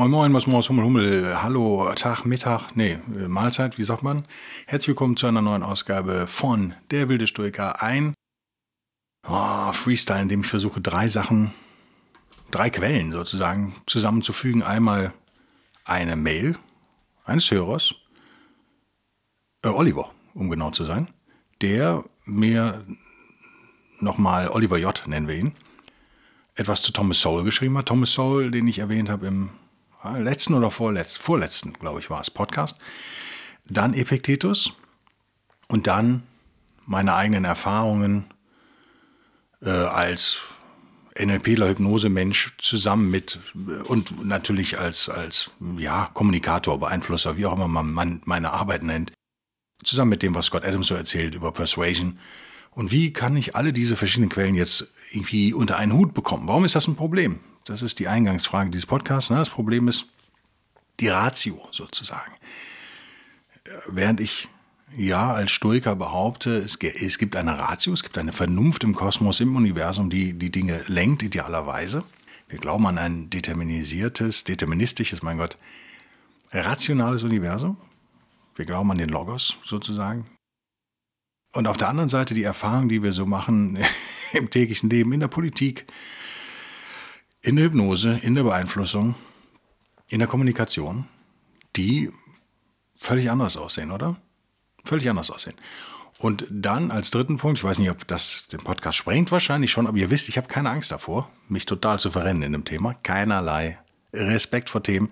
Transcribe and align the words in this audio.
Moin 0.00 0.10
Moin, 0.10 0.32
was 0.32 0.46
Moin, 0.46 0.62
Hummel, 0.66 0.84
Hummel. 0.86 1.42
Hallo, 1.42 1.92
Tag, 1.94 2.24
Mittag, 2.24 2.74
nee, 2.74 2.98
Mahlzeit, 3.06 3.76
wie 3.76 3.84
sagt 3.84 4.02
man? 4.02 4.24
Herzlich 4.66 4.88
willkommen 4.88 5.18
zu 5.18 5.26
einer 5.26 5.42
neuen 5.42 5.62
Ausgabe 5.62 6.26
von 6.26 6.72
Der 6.90 7.10
wilde 7.10 7.26
Stoiker. 7.26 7.82
Ein 7.82 8.14
oh, 9.28 9.72
Freestyle, 9.72 10.22
in 10.22 10.30
dem 10.30 10.40
ich 10.40 10.46
versuche, 10.46 10.80
drei 10.80 11.08
Sachen, 11.08 11.52
drei 12.50 12.70
Quellen 12.70 13.12
sozusagen 13.12 13.74
zusammenzufügen. 13.84 14.62
Einmal 14.62 15.12
eine 15.84 16.16
Mail 16.16 16.56
eines 17.26 17.50
Hörers, 17.50 17.94
äh, 19.62 19.68
Oliver, 19.68 20.10
um 20.32 20.48
genau 20.48 20.70
zu 20.70 20.84
sein, 20.84 21.08
der 21.60 22.02
mir 22.24 22.82
nochmal, 23.98 24.48
Oliver 24.48 24.78
J. 24.78 25.06
nennen 25.06 25.28
wir 25.28 25.34
ihn, 25.34 25.54
etwas 26.54 26.80
zu 26.80 26.90
Thomas 26.90 27.20
Sowell 27.20 27.44
geschrieben 27.44 27.76
hat. 27.76 27.84
Thomas 27.84 28.14
Sowell, 28.14 28.50
den 28.50 28.66
ich 28.66 28.78
erwähnt 28.78 29.10
habe 29.10 29.26
im 29.26 29.50
letzten 30.18 30.54
oder 30.54 30.70
vorletzten, 30.70 31.22
vorletzten, 31.22 31.72
glaube 31.74 32.00
ich, 32.00 32.10
war 32.10 32.20
es, 32.20 32.30
Podcast. 32.30 32.76
Dann 33.66 33.94
Epiktetus 33.94 34.72
und 35.68 35.86
dann 35.86 36.22
meine 36.86 37.14
eigenen 37.14 37.44
Erfahrungen 37.44 38.24
äh, 39.62 39.70
als 39.70 40.40
NLPler, 41.18 41.68
Hypnose-Mensch 41.68 42.56
zusammen 42.58 43.10
mit 43.10 43.38
und 43.84 44.24
natürlich 44.24 44.78
als, 44.78 45.08
als 45.08 45.50
ja, 45.76 46.08
Kommunikator, 46.14 46.78
Beeinflusser, 46.78 47.36
wie 47.36 47.46
auch 47.46 47.54
immer 47.54 47.68
man 47.68 48.20
meine 48.24 48.52
Arbeit 48.52 48.82
nennt, 48.82 49.12
zusammen 49.84 50.10
mit 50.10 50.22
dem, 50.22 50.34
was 50.34 50.46
Scott 50.46 50.64
Adams 50.64 50.86
so 50.86 50.94
erzählt 50.94 51.34
über 51.34 51.52
Persuasion. 51.52 52.18
Und 52.72 52.92
wie 52.92 53.12
kann 53.12 53.36
ich 53.36 53.56
alle 53.56 53.72
diese 53.72 53.96
verschiedenen 53.96 54.30
Quellen 54.30 54.54
jetzt 54.54 54.86
irgendwie 55.10 55.52
unter 55.52 55.76
einen 55.76 55.92
Hut 55.92 56.14
bekommen? 56.14 56.46
Warum 56.46 56.64
ist 56.64 56.74
das 56.74 56.86
ein 56.86 56.96
Problem? 56.96 57.40
Das 57.64 57.82
ist 57.82 57.98
die 57.98 58.08
Eingangsfrage 58.08 58.70
dieses 58.70 58.86
Podcasts. 58.86 59.30
Ne? 59.30 59.36
Das 59.36 59.50
Problem 59.50 59.88
ist 59.88 60.06
die 61.00 61.08
Ratio 61.08 61.60
sozusagen. 61.72 62.32
Während 63.88 64.20
ich 64.20 64.48
ja 64.96 65.32
als 65.32 65.50
Stoiker 65.50 65.94
behaupte, 65.96 66.56
es, 66.58 66.76
es 66.76 67.18
gibt 67.18 67.36
eine 67.36 67.58
Ratio, 67.58 67.92
es 67.92 68.02
gibt 68.02 68.18
eine 68.18 68.32
Vernunft 68.32 68.84
im 68.84 68.94
Kosmos, 68.94 69.40
im 69.40 69.56
Universum, 69.56 70.10
die 70.10 70.32
die 70.32 70.50
Dinge 70.50 70.82
lenkt, 70.86 71.22
idealerweise. 71.22 72.04
Wir 72.48 72.58
glauben 72.58 72.86
an 72.86 72.98
ein 72.98 73.30
determinisiertes, 73.30 74.44
deterministisches, 74.44 75.22
mein 75.22 75.38
Gott, 75.38 75.56
rationales 76.52 77.22
Universum. 77.22 77.76
Wir 78.56 78.64
glauben 78.64 78.90
an 78.90 78.98
den 78.98 79.08
Logos 79.08 79.58
sozusagen. 79.62 80.26
Und 81.52 81.66
auf 81.66 81.76
der 81.76 81.88
anderen 81.88 82.08
Seite 82.08 82.34
die 82.34 82.44
Erfahrung, 82.44 82.88
die 82.88 83.02
wir 83.02 83.12
so 83.12 83.26
machen 83.26 83.78
im 84.32 84.50
täglichen 84.50 84.88
Leben, 84.90 85.12
in 85.12 85.20
der 85.20 85.28
Politik, 85.28 85.86
in 87.42 87.56
der 87.56 87.66
Hypnose, 87.66 88.20
in 88.22 88.34
der 88.34 88.44
Beeinflussung, 88.44 89.14
in 90.08 90.18
der 90.18 90.28
Kommunikation, 90.28 91.06
die 91.76 92.10
völlig 92.96 93.30
anders 93.30 93.56
aussehen, 93.56 93.90
oder? 93.90 94.16
Völlig 94.84 95.08
anders 95.08 95.30
aussehen. 95.30 95.56
Und 96.18 96.46
dann 96.50 96.90
als 96.90 97.10
dritten 97.10 97.38
Punkt, 97.38 97.58
ich 97.58 97.64
weiß 97.64 97.78
nicht, 97.78 97.90
ob 97.90 98.06
das 98.06 98.46
den 98.48 98.60
Podcast 98.60 98.98
sprengt, 98.98 99.32
wahrscheinlich 99.32 99.70
schon, 99.70 99.86
aber 99.86 99.96
ihr 99.96 100.10
wisst, 100.10 100.28
ich 100.28 100.36
habe 100.36 100.48
keine 100.48 100.68
Angst 100.68 100.92
davor, 100.92 101.30
mich 101.48 101.64
total 101.64 101.98
zu 101.98 102.10
verrennen 102.10 102.42
in 102.42 102.52
dem 102.52 102.66
Thema. 102.66 102.94
Keinerlei 103.02 103.78
Respekt 104.12 104.68
vor 104.68 104.82
Themen. 104.82 105.10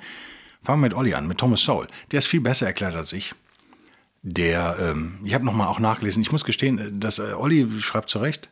Fangen 0.62 0.80
wir 0.80 0.88
mit 0.88 0.94
Olli 0.94 1.14
an, 1.14 1.26
mit 1.26 1.38
Thomas 1.38 1.62
Sowell. 1.62 1.88
Der 2.10 2.18
ist 2.18 2.26
viel 2.26 2.42
besser 2.42 2.66
erklärt 2.66 2.94
als 2.94 3.14
ich. 3.14 3.34
Der, 4.22 4.76
ähm, 4.80 5.20
ich 5.24 5.34
habe 5.34 5.44
nochmal 5.44 5.68
auch 5.68 5.78
nachgelesen, 5.78 6.22
ich 6.22 6.32
muss 6.32 6.44
gestehen, 6.44 7.00
dass 7.00 7.18
äh, 7.18 7.32
Olli 7.34 7.80
schreibt 7.80 8.10
zurecht, 8.10 8.50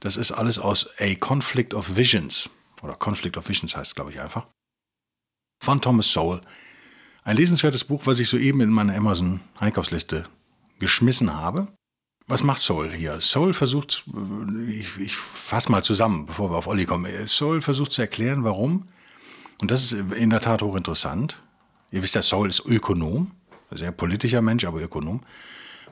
das 0.00 0.16
ist 0.16 0.32
alles 0.32 0.58
aus 0.58 0.88
A 0.98 1.14
Conflict 1.14 1.74
of 1.74 1.96
Visions 1.96 2.50
oder 2.82 2.94
Conflict 2.94 3.36
of 3.36 3.48
Visions 3.48 3.76
heißt 3.76 3.94
glaube 3.94 4.10
ich, 4.10 4.20
einfach, 4.20 4.46
von 5.62 5.80
Thomas 5.80 6.10
Sowell. 6.10 6.40
Ein 7.22 7.36
lesenswertes 7.36 7.84
Buch, 7.84 8.06
was 8.06 8.18
ich 8.18 8.28
soeben 8.28 8.62
in 8.62 8.70
meiner 8.70 8.96
Amazon-Einkaufsliste 8.96 10.26
geschmissen 10.78 11.34
habe. 11.34 11.68
Was 12.26 12.42
macht 12.42 12.60
Soul 12.60 12.90
hier? 12.90 13.20
Soul 13.20 13.54
versucht, 13.54 14.04
ich, 14.68 14.96
ich 14.98 15.16
fasse 15.16 15.70
mal 15.70 15.84
zusammen, 15.84 16.26
bevor 16.26 16.50
wir 16.50 16.56
auf 16.56 16.66
Olli 16.66 16.86
kommen. 16.86 17.26
Soul 17.26 17.60
versucht 17.60 17.92
zu 17.92 18.00
erklären, 18.00 18.44
warum, 18.44 18.86
und 19.60 19.70
das 19.70 19.82
ist 19.82 19.92
in 19.92 20.30
der 20.30 20.40
Tat 20.40 20.62
hochinteressant. 20.62 21.36
Ihr 21.90 22.02
wisst 22.02 22.14
ja, 22.14 22.22
Soul 22.22 22.48
ist 22.48 22.64
Ökonom, 22.64 23.32
sehr 23.70 23.92
politischer 23.92 24.42
Mensch, 24.42 24.64
aber 24.64 24.80
Ökonom. 24.80 25.22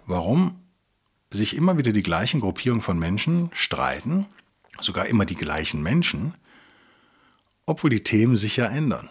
Warum 0.06 0.56
sich 1.30 1.56
immer 1.56 1.78
wieder 1.78 1.92
die 1.92 2.02
gleichen 2.02 2.40
Gruppierungen 2.40 2.82
von 2.82 2.98
Menschen 2.98 3.50
streiten, 3.52 4.26
sogar 4.80 5.06
immer 5.06 5.24
die 5.24 5.36
gleichen 5.36 5.82
Menschen, 5.82 6.34
obwohl 7.66 7.90
die 7.90 8.02
Themen 8.02 8.36
sich 8.36 8.56
ja 8.56 8.66
ändern. 8.66 9.08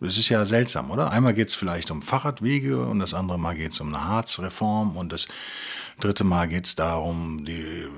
Das 0.00 0.18
ist 0.18 0.28
ja 0.28 0.44
seltsam, 0.44 0.90
oder? 0.90 1.12
Einmal 1.12 1.34
geht 1.34 1.48
es 1.48 1.54
vielleicht 1.54 1.90
um 1.90 2.02
Fahrradwege 2.02 2.84
und 2.84 2.98
das 2.98 3.14
andere 3.14 3.38
Mal 3.38 3.54
geht 3.54 3.72
es 3.72 3.80
um 3.80 3.94
eine 3.94 4.04
Harzreform 4.04 4.96
und 4.96 5.12
das 5.12 5.28
dritte 6.00 6.24
Mal 6.24 6.48
geht 6.48 6.66
es 6.66 6.74
darum, 6.74 7.44
die, 7.44 7.60
äh, 7.60 7.88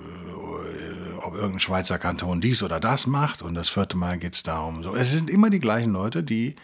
ob 1.22 1.34
irgendein 1.34 1.60
Schweizer 1.60 1.98
Kanton 1.98 2.40
dies 2.40 2.62
oder 2.62 2.80
das 2.80 3.06
macht 3.06 3.42
und 3.42 3.54
das 3.54 3.68
vierte 3.68 3.96
Mal 3.96 4.18
geht 4.18 4.34
es 4.34 4.42
darum, 4.42 4.82
so. 4.82 4.94
Es 4.94 5.10
sind 5.10 5.30
immer 5.30 5.48
die 5.48 5.60
gleichen 5.60 5.92
Leute, 5.92 6.22
die 6.22 6.56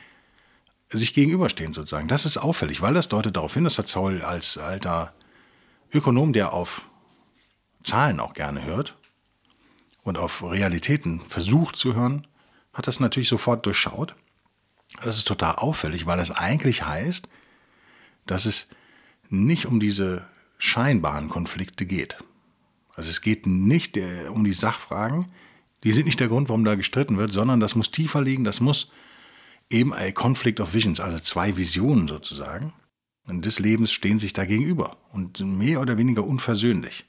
sich 0.99 1.15
gegenüberstehen 1.15 1.73
sozusagen. 1.73 2.09
Das 2.09 2.27
ist 2.27 2.37
auffällig, 2.37 2.83
weil 2.83 2.95
das 2.95 3.09
deutet 3.09 3.37
darauf 3.37 3.55
hin, 3.55 3.65
dass 3.65 3.77
der 3.77 3.87
Zoll 3.87 4.23
als 4.23 4.59
alter 4.59 5.15
Ökonom, 5.93 6.33
der 6.33 6.53
auf 6.53 6.87
Zahlen 7.83 8.21
auch 8.21 8.35
gerne 8.35 8.65
hört 8.65 8.97
und 10.03 10.19
auf 10.19 10.43
Realitäten 10.43 11.21
versucht 11.21 11.77
zu 11.77 11.95
hören, 11.95 12.27
hat 12.73 12.87
das 12.87 13.01
natürlich 13.01 13.29
sofort 13.29 13.67
durchschaut. 13.67 14.15
Das 15.03 15.19
ist 15.19 15.27
total 15.27 15.57
auffällig, 15.57 16.07
weil 16.07 16.19
es 16.19 16.31
eigentlich 16.31 16.85
heißt, 16.85 17.29
dass 18.27 18.47
es 18.47 18.69
nicht 19.29 19.67
um 19.67 19.81
diese 19.81 20.27
scheinbaren 20.59 21.29
Konflikte 21.29 21.87
geht. 21.87 22.19
Also 22.95 23.11
es 23.11 23.21
geht 23.21 23.47
nicht 23.47 23.97
äh, 23.97 24.27
um 24.29 24.45
die 24.45 24.53
Sachfragen, 24.53 25.33
die 25.83 25.93
sind 25.93 26.07
nicht 26.07 26.21
der 26.21 26.29
Grund, 26.29 26.49
warum 26.49 26.65
da 26.65 26.75
gestritten 26.75 27.17
wird, 27.17 27.33
sondern 27.33 27.59
das 27.59 27.75
muss 27.75 27.91
tiefer 27.91 28.21
liegen, 28.21 28.45
das 28.45 28.61
muss 28.61 28.91
eben 29.73 29.93
ein 29.93 30.15
Conflict 30.15 30.61
of 30.61 30.75
Visions, 30.75 31.01
also 31.01 31.19
zwei 31.19 31.57
Visionen 31.57 32.09
sozusagen, 32.09 32.73
des 33.27 33.59
Lebens 33.59 33.93
stehen 33.93 34.19
sich 34.19 34.33
da 34.33 34.45
gegenüber 34.45 34.97
und 35.13 35.41
mehr 35.41 35.81
oder 35.81 35.97
weniger 35.99 36.25
unversöhnlich. 36.25 37.05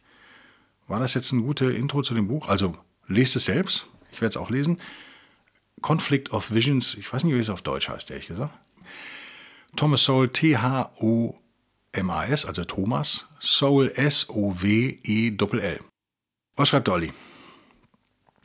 War 0.88 1.00
das 1.00 1.13
jetzt 1.13 1.31
ein 1.31 1.41
gutes 1.41 1.73
Intro 1.73 2.02
zu 2.02 2.13
dem 2.13 2.28
Buch? 2.28 2.47
Also 2.47 2.78
lest 3.07 3.35
es 3.35 3.46
selbst, 3.46 3.88
ich 4.12 4.22
werde 4.22 4.31
es 4.31 4.38
auch 4.38 4.50
lesen. 4.50 4.79
Conflict 5.81 6.31
of 6.31 6.53
Visions, 6.53 6.96
ich 6.96 7.12
weiß 7.12 7.23
nicht, 7.23 7.35
wie 7.35 7.40
es 7.40 7.50
auf 7.50 7.62
Deutsch 7.62 7.90
heißt, 7.90 8.12
ehrlich 8.12 8.28
gesagt. 8.28 8.53
Thomas 9.75 10.03
Sowell, 10.03 10.29
T-H-O-M-A-S, 10.29 11.35
also 12.46 12.63
Thomas, 12.63 13.25
Soul, 13.40 13.91
S-O-W-E-L-L. 13.96 15.79
Was 16.56 16.69
schreibt 16.69 16.90
Olli? 16.90 17.12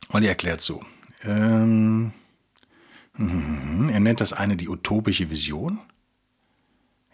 Olli 0.08 0.26
erklärt 0.26 0.62
so. 0.62 0.82
Ähm, 1.22 2.12
er 3.18 4.00
nennt 4.00 4.20
das 4.20 4.32
eine 4.32 4.56
die 4.56 4.68
utopische 4.68 5.30
Vision. 5.30 5.80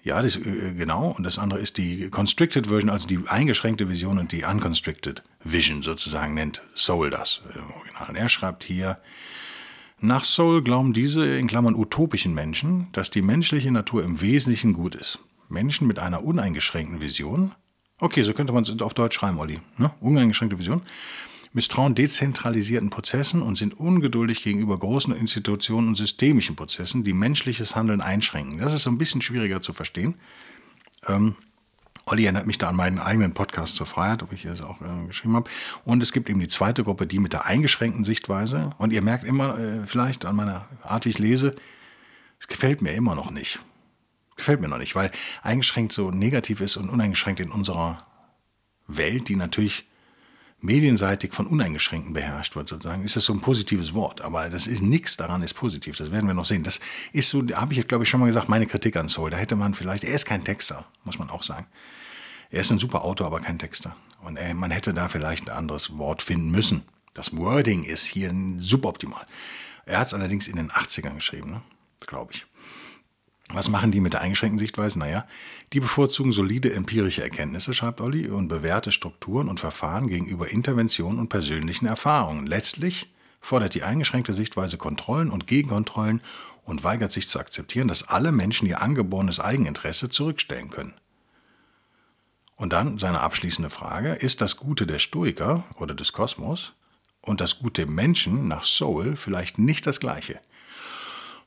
Ja, 0.02 0.20
das, 0.20 0.36
äh, 0.36 0.74
genau. 0.74 1.14
Und 1.16 1.24
das 1.24 1.38
andere 1.38 1.60
ist 1.60 1.78
die 1.78 2.10
Constricted 2.10 2.66
Version, 2.66 2.90
also 2.90 3.08
die 3.08 3.20
eingeschränkte 3.26 3.88
Vision 3.88 4.18
und 4.18 4.32
die 4.32 4.44
Unconstricted 4.44 5.22
Vision 5.42 5.82
sozusagen 5.82 6.34
nennt 6.34 6.62
Soul 6.76 7.08
das 7.08 7.40
im 7.54 7.70
Original. 7.70 8.10
Und 8.10 8.16
er 8.16 8.28
schreibt 8.28 8.64
hier, 8.64 8.98
nach 10.00 10.24
Soul 10.24 10.62
glauben 10.62 10.92
diese 10.92 11.26
in 11.26 11.46
Klammern 11.46 11.74
utopischen 11.74 12.34
Menschen, 12.34 12.88
dass 12.92 13.08
die 13.08 13.22
menschliche 13.22 13.70
Natur 13.70 14.04
im 14.04 14.20
Wesentlichen 14.20 14.74
gut 14.74 14.94
ist. 14.94 15.20
Menschen 15.48 15.86
mit 15.86 15.98
einer 15.98 16.22
uneingeschränkten 16.22 17.00
Vision, 17.00 17.54
okay, 17.98 18.22
so 18.22 18.34
könnte 18.34 18.52
man 18.52 18.64
es 18.64 18.82
auf 18.82 18.92
Deutsch 18.92 19.14
schreiben, 19.16 19.38
Olli, 19.38 19.60
ne? 19.78 19.90
uneingeschränkte 20.00 20.58
Vision, 20.58 20.82
misstrauen 21.54 21.94
dezentralisierten 21.94 22.90
Prozessen 22.90 23.40
und 23.40 23.56
sind 23.56 23.78
ungeduldig 23.78 24.42
gegenüber 24.42 24.76
großen 24.76 25.14
Institutionen 25.14 25.88
und 25.88 25.94
systemischen 25.94 26.56
Prozessen, 26.56 27.04
die 27.04 27.12
menschliches 27.12 27.76
Handeln 27.76 28.00
einschränken. 28.00 28.58
Das 28.58 28.74
ist 28.74 28.82
so 28.82 28.90
ein 28.90 28.98
bisschen 28.98 29.22
schwieriger 29.22 29.62
zu 29.62 29.72
verstehen. 29.72 30.16
Ähm, 31.06 31.36
Olli 32.06 32.24
erinnert 32.24 32.46
mich 32.46 32.58
da 32.58 32.68
an 32.68 32.76
meinen 32.76 32.98
eigenen 32.98 33.32
Podcast 33.32 33.76
zur 33.76 33.86
Freiheit, 33.86 34.22
ob 34.22 34.32
ich 34.32 34.44
es 34.44 34.60
auch 34.60 34.80
äh, 34.82 35.06
geschrieben 35.06 35.36
habe. 35.36 35.48
Und 35.84 36.02
es 36.02 36.12
gibt 36.12 36.28
eben 36.28 36.40
die 36.40 36.48
zweite 36.48 36.82
Gruppe, 36.82 37.06
die 37.06 37.20
mit 37.20 37.32
der 37.32 37.46
eingeschränkten 37.46 38.04
Sichtweise. 38.04 38.70
Und 38.76 38.92
ihr 38.92 39.00
merkt 39.00 39.24
immer 39.24 39.58
äh, 39.58 39.86
vielleicht 39.86 40.24
an 40.24 40.36
meiner 40.36 40.68
Art, 40.82 41.06
wie 41.06 41.10
ich 41.10 41.18
lese, 41.18 41.54
es 42.40 42.48
gefällt 42.48 42.82
mir 42.82 42.92
immer 42.92 43.14
noch 43.14 43.30
nicht. 43.30 43.60
Gefällt 44.36 44.60
mir 44.60 44.68
noch 44.68 44.78
nicht, 44.78 44.96
weil 44.96 45.12
eingeschränkt 45.42 45.92
so 45.92 46.10
negativ 46.10 46.60
ist 46.60 46.76
und 46.76 46.90
uneingeschränkt 46.90 47.40
in 47.40 47.52
unserer 47.52 47.98
Welt, 48.88 49.28
die 49.28 49.36
natürlich 49.36 49.86
medienseitig 50.64 51.34
von 51.34 51.46
Uneingeschränkten 51.46 52.14
beherrscht 52.14 52.56
wird, 52.56 52.68
sozusagen, 52.68 53.04
ist 53.04 53.16
das 53.16 53.24
so 53.24 53.34
ein 53.34 53.40
positives 53.40 53.94
Wort. 53.94 54.22
Aber 54.22 54.48
das 54.48 54.66
ist 54.66 54.82
nichts 54.82 55.16
daran 55.16 55.42
ist 55.42 55.54
positiv. 55.54 55.96
Das 55.96 56.10
werden 56.10 56.26
wir 56.26 56.34
noch 56.34 56.46
sehen. 56.46 56.64
Das 56.64 56.80
ist 57.12 57.28
so, 57.28 57.46
habe 57.52 57.74
ich, 57.74 57.86
glaube 57.86 58.04
ich, 58.04 58.10
schon 58.10 58.20
mal 58.20 58.26
gesagt, 58.26 58.48
meine 58.48 58.66
Kritik 58.66 58.96
an 58.96 59.08
Soul. 59.08 59.30
Da 59.30 59.36
hätte 59.36 59.56
man 59.56 59.74
vielleicht, 59.74 60.04
er 60.04 60.14
ist 60.14 60.24
kein 60.24 60.42
Texter, 60.42 60.86
muss 61.04 61.18
man 61.18 61.28
auch 61.28 61.42
sagen. 61.42 61.66
Er 62.50 62.60
ist 62.60 62.70
ein 62.70 62.78
super 62.78 63.04
Autor, 63.04 63.26
aber 63.26 63.40
kein 63.40 63.58
Texter. 63.58 63.94
Und 64.22 64.36
äh, 64.36 64.54
man 64.54 64.70
hätte 64.70 64.94
da 64.94 65.08
vielleicht 65.08 65.48
ein 65.48 65.56
anderes 65.56 65.98
Wort 65.98 66.22
finden 66.22 66.50
müssen. 66.50 66.82
Das 67.12 67.36
Wording 67.36 67.84
ist 67.84 68.04
hier 68.04 68.34
suboptimal. 68.56 69.26
Er 69.84 70.00
hat 70.00 70.06
es 70.08 70.14
allerdings 70.14 70.48
in 70.48 70.56
den 70.56 70.70
80ern 70.70 71.14
geschrieben, 71.14 71.50
ne? 71.50 71.62
glaube 72.06 72.32
ich. 72.32 72.46
Was 73.54 73.68
machen 73.68 73.92
die 73.92 74.00
mit 74.00 74.14
der 74.14 74.20
eingeschränkten 74.20 74.58
Sichtweise? 74.58 74.98
Naja, 74.98 75.26
die 75.72 75.78
bevorzugen 75.78 76.32
solide 76.32 76.72
empirische 76.72 77.22
Erkenntnisse, 77.22 77.72
schreibt 77.72 78.00
Olli, 78.00 78.26
und 78.26 78.48
bewährte 78.48 78.90
Strukturen 78.90 79.48
und 79.48 79.60
Verfahren 79.60 80.08
gegenüber 80.08 80.50
Interventionen 80.50 81.20
und 81.20 81.28
persönlichen 81.28 81.86
Erfahrungen. 81.86 82.46
Letztlich 82.46 83.14
fordert 83.40 83.74
die 83.74 83.84
eingeschränkte 83.84 84.32
Sichtweise 84.32 84.76
Kontrollen 84.76 85.30
und 85.30 85.46
Gegenkontrollen 85.46 86.20
und 86.64 86.82
weigert 86.82 87.12
sich 87.12 87.28
zu 87.28 87.38
akzeptieren, 87.38 87.86
dass 87.86 88.08
alle 88.08 88.32
Menschen 88.32 88.66
ihr 88.66 88.82
angeborenes 88.82 89.38
Eigeninteresse 89.38 90.08
zurückstellen 90.08 90.70
können. 90.70 90.94
Und 92.56 92.72
dann 92.72 92.98
seine 92.98 93.20
abschließende 93.20 93.70
Frage, 93.70 94.14
ist 94.14 94.40
das 94.40 94.56
Gute 94.56 94.86
der 94.86 94.98
Stoiker 94.98 95.64
oder 95.76 95.94
des 95.94 96.12
Kosmos 96.12 96.72
und 97.20 97.40
das 97.40 97.60
Gute 97.60 97.86
Menschen 97.86 98.48
nach 98.48 98.64
Soul 98.64 99.16
vielleicht 99.16 99.58
nicht 99.58 99.86
das 99.86 100.00
gleiche? 100.00 100.40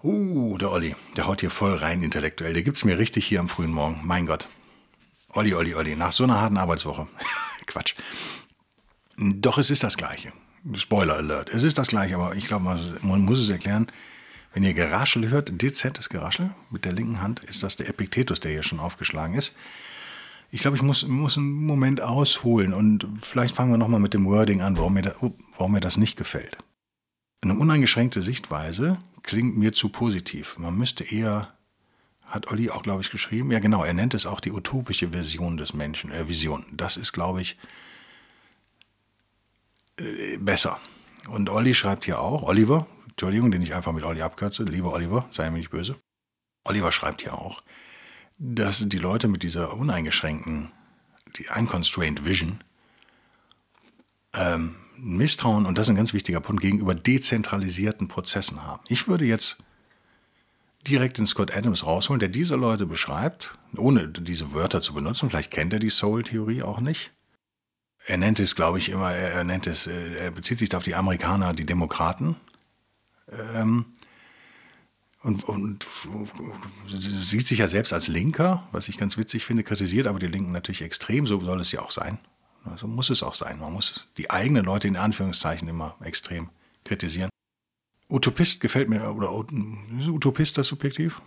Uh, 0.03 0.57
der 0.59 0.71
Olli, 0.71 0.95
der 1.15 1.25
haut 1.25 1.39
hier 1.39 1.49
voll 1.49 1.73
rein 1.73 2.03
intellektuell. 2.03 2.53
Der 2.53 2.61
gibt's 2.61 2.85
mir 2.85 2.99
richtig 2.99 3.25
hier 3.25 3.39
am 3.39 3.49
frühen 3.49 3.71
Morgen. 3.71 4.01
Mein 4.03 4.27
Gott. 4.27 4.47
Olli, 5.29 5.55
Olli, 5.55 5.73
Olli, 5.73 5.95
nach 5.95 6.11
so 6.11 6.23
einer 6.23 6.39
harten 6.39 6.57
Arbeitswoche. 6.57 7.07
Quatsch. 7.65 7.95
Doch, 9.17 9.57
es 9.57 9.71
ist 9.71 9.83
das 9.83 9.97
Gleiche. 9.97 10.31
Spoiler 10.75 11.15
Alert. 11.15 11.49
Es 11.49 11.63
ist 11.63 11.77
das 11.77 11.87
Gleiche, 11.87 12.15
aber 12.15 12.35
ich 12.35 12.45
glaube, 12.45 12.79
man 13.01 13.21
muss 13.21 13.39
es 13.39 13.49
erklären. 13.49 13.87
Wenn 14.53 14.63
ihr 14.63 14.73
Geraschel 14.73 15.29
hört, 15.29 15.61
dezentes 15.61 16.09
Geraschel 16.09 16.51
mit 16.69 16.85
der 16.85 16.93
linken 16.93 17.21
Hand, 17.21 17.43
ist 17.45 17.63
das 17.63 17.75
der 17.75 17.89
Epiktetus, 17.89 18.39
der 18.39 18.51
hier 18.51 18.63
schon 18.63 18.79
aufgeschlagen 18.79 19.35
ist. 19.35 19.53
Ich 20.51 20.61
glaube, 20.61 20.77
ich 20.77 20.83
muss, 20.83 21.05
muss 21.07 21.37
einen 21.37 21.65
Moment 21.65 22.01
ausholen 22.01 22.73
und 22.73 23.05
vielleicht 23.21 23.55
fangen 23.55 23.71
wir 23.71 23.77
nochmal 23.77 23.99
mit 23.99 24.13
dem 24.13 24.25
Wording 24.25 24.61
an, 24.61 24.77
warum 24.77 24.93
mir, 24.93 25.01
da, 25.01 25.15
warum 25.57 25.73
mir 25.73 25.81
das 25.81 25.97
nicht 25.97 26.17
gefällt. 26.17 26.57
Eine 27.43 27.55
uneingeschränkte 27.55 28.21
Sichtweise 28.21 28.97
klingt 29.27 29.57
mir 29.57 29.73
zu 29.73 29.89
positiv. 29.89 30.57
Man 30.57 30.75
müsste 30.75 31.03
eher, 31.03 31.53
hat 32.23 32.47
Olli 32.47 32.71
auch, 32.71 32.81
glaube 32.81 33.01
ich, 33.01 33.11
geschrieben, 33.11 33.51
ja 33.51 33.59
genau, 33.59 33.83
er 33.83 33.93
nennt 33.93 34.13
es 34.13 34.25
auch 34.25 34.39
die 34.39 34.51
utopische 34.51 35.09
Version 35.09 35.57
des 35.57 35.73
Menschen, 35.73 36.11
äh, 36.11 36.27
Vision. 36.27 36.65
Das 36.71 36.97
ist, 36.97 37.11
glaube 37.11 37.41
ich, 37.41 37.57
äh, 39.99 40.37
besser. 40.37 40.79
Und 41.27 41.49
Olli 41.49 41.75
schreibt 41.75 42.05
hier 42.05 42.19
auch, 42.19 42.41
Oliver, 42.43 42.87
Entschuldigung, 43.09 43.51
den 43.51 43.61
ich 43.61 43.75
einfach 43.75 43.91
mit 43.91 44.05
Olli 44.05 44.21
abkürze, 44.21 44.63
lieber 44.63 44.93
Oliver, 44.93 45.27
sei 45.29 45.49
mir 45.49 45.57
nicht 45.57 45.71
böse. 45.71 45.97
Oliver 46.63 46.91
schreibt 46.91 47.21
hier 47.21 47.37
auch, 47.37 47.61
dass 48.37 48.87
die 48.87 48.97
Leute 48.97 49.27
mit 49.27 49.43
dieser 49.43 49.73
uneingeschränkten, 49.73 50.71
die 51.35 51.47
unconstrained 51.53 52.25
Vision, 52.25 52.63
ähm, 54.33 54.75
Misstrauen, 54.97 55.65
und 55.65 55.77
das 55.77 55.87
ist 55.87 55.91
ein 55.91 55.95
ganz 55.95 56.13
wichtiger 56.13 56.39
Punkt, 56.39 56.61
gegenüber 56.61 56.95
dezentralisierten 56.95 58.07
Prozessen 58.07 58.63
haben. 58.63 58.83
Ich 58.87 59.07
würde 59.07 59.25
jetzt 59.25 59.57
direkt 60.87 61.17
den 61.17 61.27
Scott 61.27 61.55
Adams 61.55 61.85
rausholen, 61.85 62.19
der 62.19 62.29
diese 62.29 62.55
Leute 62.55 62.85
beschreibt, 62.85 63.57
ohne 63.75 64.07
diese 64.07 64.53
Wörter 64.53 64.81
zu 64.81 64.93
benutzen. 64.93 65.29
Vielleicht 65.29 65.51
kennt 65.51 65.73
er 65.73 65.79
die 65.79 65.89
Soul-Theorie 65.89 66.63
auch 66.63 66.79
nicht. 66.79 67.11
Er 68.05 68.17
nennt 68.17 68.39
es, 68.39 68.55
glaube 68.55 68.79
ich, 68.79 68.89
immer, 68.89 69.11
er 69.11 69.43
nennt 69.43 69.67
es, 69.67 69.85
äh, 69.85 70.15
er 70.15 70.31
bezieht 70.31 70.59
sich 70.59 70.73
auf 70.75 70.83
die 70.83 70.95
Amerikaner, 70.95 71.53
die 71.53 71.65
Demokraten. 71.65 72.37
Ähm, 73.53 73.85
und, 75.23 75.43
und, 75.43 75.85
sieht 76.87 77.47
sich 77.47 77.59
ja 77.59 77.67
selbst 77.67 77.91
als 77.91 78.07
Linker, 78.07 78.65
was 78.71 78.87
ich 78.87 78.97
ganz 78.97 79.17
witzig 79.17 79.43
finde, 79.43 79.63
kritisiert 79.63 80.07
aber 80.07 80.19
die 80.19 80.27
Linken 80.27 80.51
natürlich 80.51 80.83
extrem, 80.83 81.27
so 81.27 81.39
soll 81.41 81.59
es 81.59 81.71
ja 81.73 81.81
auch 81.81 81.91
sein. 81.91 82.19
So 82.65 82.71
also 82.71 82.87
muss 82.87 83.09
es 83.09 83.23
auch 83.23 83.33
sein. 83.33 83.59
Man 83.59 83.73
muss 83.73 84.07
die 84.17 84.29
eigenen 84.29 84.65
Leute 84.65 84.87
in 84.87 84.97
Anführungszeichen 84.97 85.67
immer 85.67 85.95
extrem 86.01 86.49
kritisieren. 86.83 87.29
Utopist 88.09 88.61
gefällt 88.61 88.89
mir, 88.89 89.13
oder 89.13 89.31
ist 89.99 90.07
Utopist 90.07 90.57
das 90.57 90.67
subjektiv? 90.67 91.21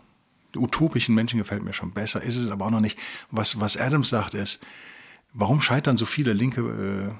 Utopischen 0.57 1.15
Menschen 1.15 1.39
gefällt 1.39 1.63
mir 1.63 1.73
schon 1.73 1.93
besser, 1.93 2.23
ist 2.23 2.37
es 2.37 2.51
aber 2.51 2.67
auch 2.67 2.71
noch 2.71 2.81
nicht. 2.81 2.99
Was, 3.31 3.61
was 3.61 3.77
Adams 3.77 4.09
sagt 4.09 4.35
ist, 4.35 4.61
warum 5.33 5.61
scheitern 5.61 5.97
so 5.97 6.07
viele 6.07 6.33
linke 6.33 6.61
äh, 6.61 7.15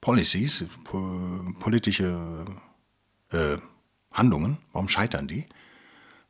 Policies, 0.00 0.64
po, 0.84 1.44
politische 1.58 2.44
äh, 3.30 3.56
Handlungen, 4.12 4.58
warum 4.72 4.88
scheitern 4.88 5.26
die? 5.26 5.46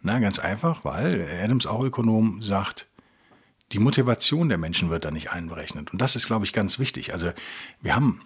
Na, 0.03 0.19
ganz 0.19 0.39
einfach, 0.39 0.85
weil 0.85 1.27
Adams 1.43 1.67
auch 1.67 1.83
Ökonom 1.83 2.41
sagt, 2.41 2.87
die 3.73 3.79
Motivation 3.79 4.49
der 4.49 4.59
Menschen 4.59 4.91
wird 4.91 5.05
da 5.05 5.11
nicht 5.11 5.31
einberechnet. 5.31 5.93
Und 5.93 6.01
das 6.01 6.17
ist, 6.17 6.27
glaube 6.27 6.45
ich, 6.45 6.53
ganz 6.53 6.79
wichtig. 6.79 7.13
Also 7.13 7.33
wir 7.81 7.95
haben, 7.95 8.21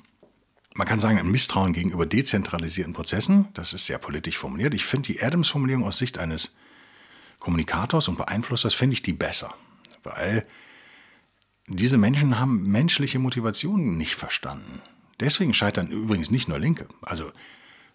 man 0.75 0.87
kann 0.87 1.01
sagen, 1.01 1.19
ein 1.19 1.31
Misstrauen 1.31 1.73
gegenüber 1.73 2.07
dezentralisierten 2.07 2.95
Prozessen. 2.95 3.49
Das 3.55 3.73
ist 3.73 3.87
sehr 3.87 3.99
politisch 3.99 4.39
formuliert. 4.39 4.75
Ich 4.75 4.85
finde 4.85 5.13
die 5.13 5.23
Adams-Formulierung 5.23 5.85
aus 5.85 5.99
Sicht 5.99 6.19
eines 6.19 6.53
Kommunikators 7.41 8.09
und 8.09 8.17
Beeinflussers, 8.17 8.73
finde 8.75 8.95
ich 8.95 9.03
die 9.03 9.13
besser. 9.13 9.55
Weil 10.03 10.47
diese 11.67 11.99
Menschen 11.99 12.39
haben 12.39 12.71
menschliche 12.71 13.19
Motivationen 13.19 13.97
nicht 13.97 14.15
verstanden. 14.15 14.81
Deswegen 15.21 15.55
scheitern 15.55 15.89
übrigens 15.89 16.31
nicht 16.31 16.49
nur 16.49 16.59
Linke. 16.59 16.87
Also 17.03 17.31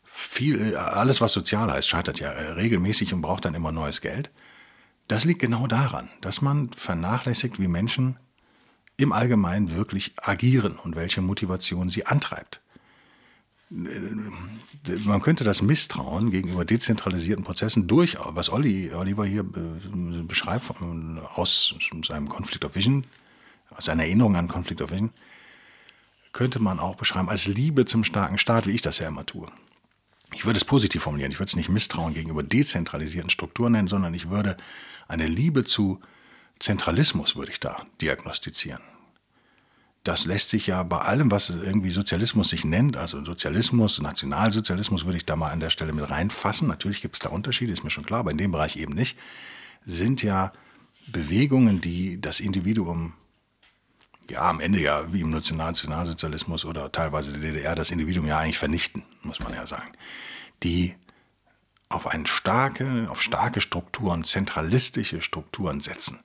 viel, 0.03 0.75
alles, 0.75 1.21
was 1.21 1.33
sozial 1.33 1.71
heißt, 1.71 1.89
scheitert 1.89 2.19
ja 2.19 2.29
regelmäßig 2.29 3.13
und 3.13 3.21
braucht 3.21 3.45
dann 3.45 3.55
immer 3.55 3.71
neues 3.71 4.01
Geld. 4.01 4.29
Das 5.09 5.25
liegt 5.25 5.41
genau 5.41 5.65
daran, 5.65 6.07
dass 6.21 6.43
man 6.43 6.69
vernachlässigt, 6.71 7.59
wie 7.59 7.67
Menschen 7.67 8.17
im 8.95 9.11
Allgemeinen 9.11 9.75
wirklich 9.75 10.13
agieren 10.21 10.77
und 10.77 10.95
welche 10.95 11.21
Motivation 11.21 11.89
sie 11.89 12.05
antreibt. 12.05 12.61
Man 13.71 15.21
könnte 15.21 15.43
das 15.43 15.63
Misstrauen 15.63 16.29
gegenüber 16.29 16.63
dezentralisierten 16.63 17.43
Prozessen 17.43 17.87
durch, 17.87 18.17
was 18.19 18.51
Olli, 18.51 18.93
Oliver 18.93 19.25
hier 19.25 19.41
äh, 19.41 20.21
beschreibt 20.21 20.71
aus 21.35 21.73
seinem 22.05 22.29
Conflict 22.29 22.63
of 22.63 22.75
Vision, 22.75 23.03
aus 23.71 23.85
seiner 23.85 24.03
Erinnerung 24.03 24.35
an 24.35 24.47
Conflict 24.47 24.81
of 24.81 24.91
Vision, 24.91 25.09
könnte 26.33 26.59
man 26.59 26.79
auch 26.79 26.95
beschreiben 26.95 27.29
als 27.29 27.47
Liebe 27.47 27.85
zum 27.85 28.03
starken 28.03 28.37
Staat, 28.37 28.67
wie 28.67 28.73
ich 28.73 28.83
das 28.83 28.99
ja 28.99 29.07
immer 29.07 29.25
tue. 29.25 29.47
Ich 30.33 30.45
würde 30.45 30.57
es 30.57 30.65
positiv 30.65 31.03
formulieren. 31.03 31.31
Ich 31.31 31.39
würde 31.39 31.49
es 31.49 31.55
nicht 31.55 31.69
Misstrauen 31.69 32.13
gegenüber 32.13 32.43
dezentralisierten 32.43 33.29
Strukturen 33.29 33.73
nennen, 33.73 33.87
sondern 33.87 34.13
ich 34.13 34.29
würde 34.29 34.57
eine 35.07 35.27
Liebe 35.27 35.63
zu 35.65 35.99
Zentralismus 36.59 37.35
würde 37.35 37.51
ich 37.51 37.59
da 37.59 37.85
diagnostizieren. 38.01 38.81
Das 40.03 40.25
lässt 40.25 40.49
sich 40.49 40.67
ja 40.67 40.83
bei 40.83 40.99
allem, 40.99 41.31
was 41.31 41.49
irgendwie 41.49 41.89
Sozialismus 41.89 42.49
sich 42.49 42.63
nennt, 42.63 42.95
also 42.95 43.23
Sozialismus, 43.23 44.01
Nationalsozialismus 44.01 45.05
würde 45.05 45.17
ich 45.17 45.25
da 45.25 45.35
mal 45.35 45.51
an 45.51 45.59
der 45.59 45.69
Stelle 45.69 45.93
mit 45.93 46.09
reinfassen. 46.09 46.67
Natürlich 46.67 47.01
gibt 47.01 47.15
es 47.15 47.21
da 47.21 47.29
Unterschiede, 47.29 47.73
ist 47.73 47.83
mir 47.83 47.89
schon 47.89 48.05
klar, 48.05 48.21
aber 48.21 48.31
in 48.31 48.37
dem 48.37 48.51
Bereich 48.51 48.77
eben 48.77 48.93
nicht. 48.93 49.17
Sind 49.81 50.23
ja 50.23 50.53
Bewegungen, 51.07 51.81
die 51.81 52.19
das 52.19 52.39
Individuum, 52.39 53.13
ja 54.31 54.49
am 54.49 54.59
Ende 54.59 54.79
ja 54.79 55.11
wie 55.13 55.21
im 55.21 55.29
Nationalsozialismus 55.29 56.65
oder 56.65 56.91
teilweise 56.91 57.31
der 57.31 57.41
DDR, 57.41 57.75
das 57.75 57.91
Individuum 57.91 58.27
ja 58.27 58.39
eigentlich 58.39 58.57
vernichten, 58.57 59.03
muss 59.23 59.39
man 59.39 59.53
ja 59.53 59.65
sagen. 59.67 59.91
Die 60.63 60.95
auf, 61.89 62.07
ein 62.07 62.25
starke, 62.25 63.07
auf 63.09 63.21
starke 63.21 63.61
Strukturen, 63.61 64.23
zentralistische 64.23 65.21
Strukturen 65.21 65.81
setzen. 65.81 66.19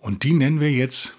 Und 0.00 0.24
die 0.24 0.32
nennen 0.32 0.60
wir 0.60 0.72
jetzt 0.72 1.14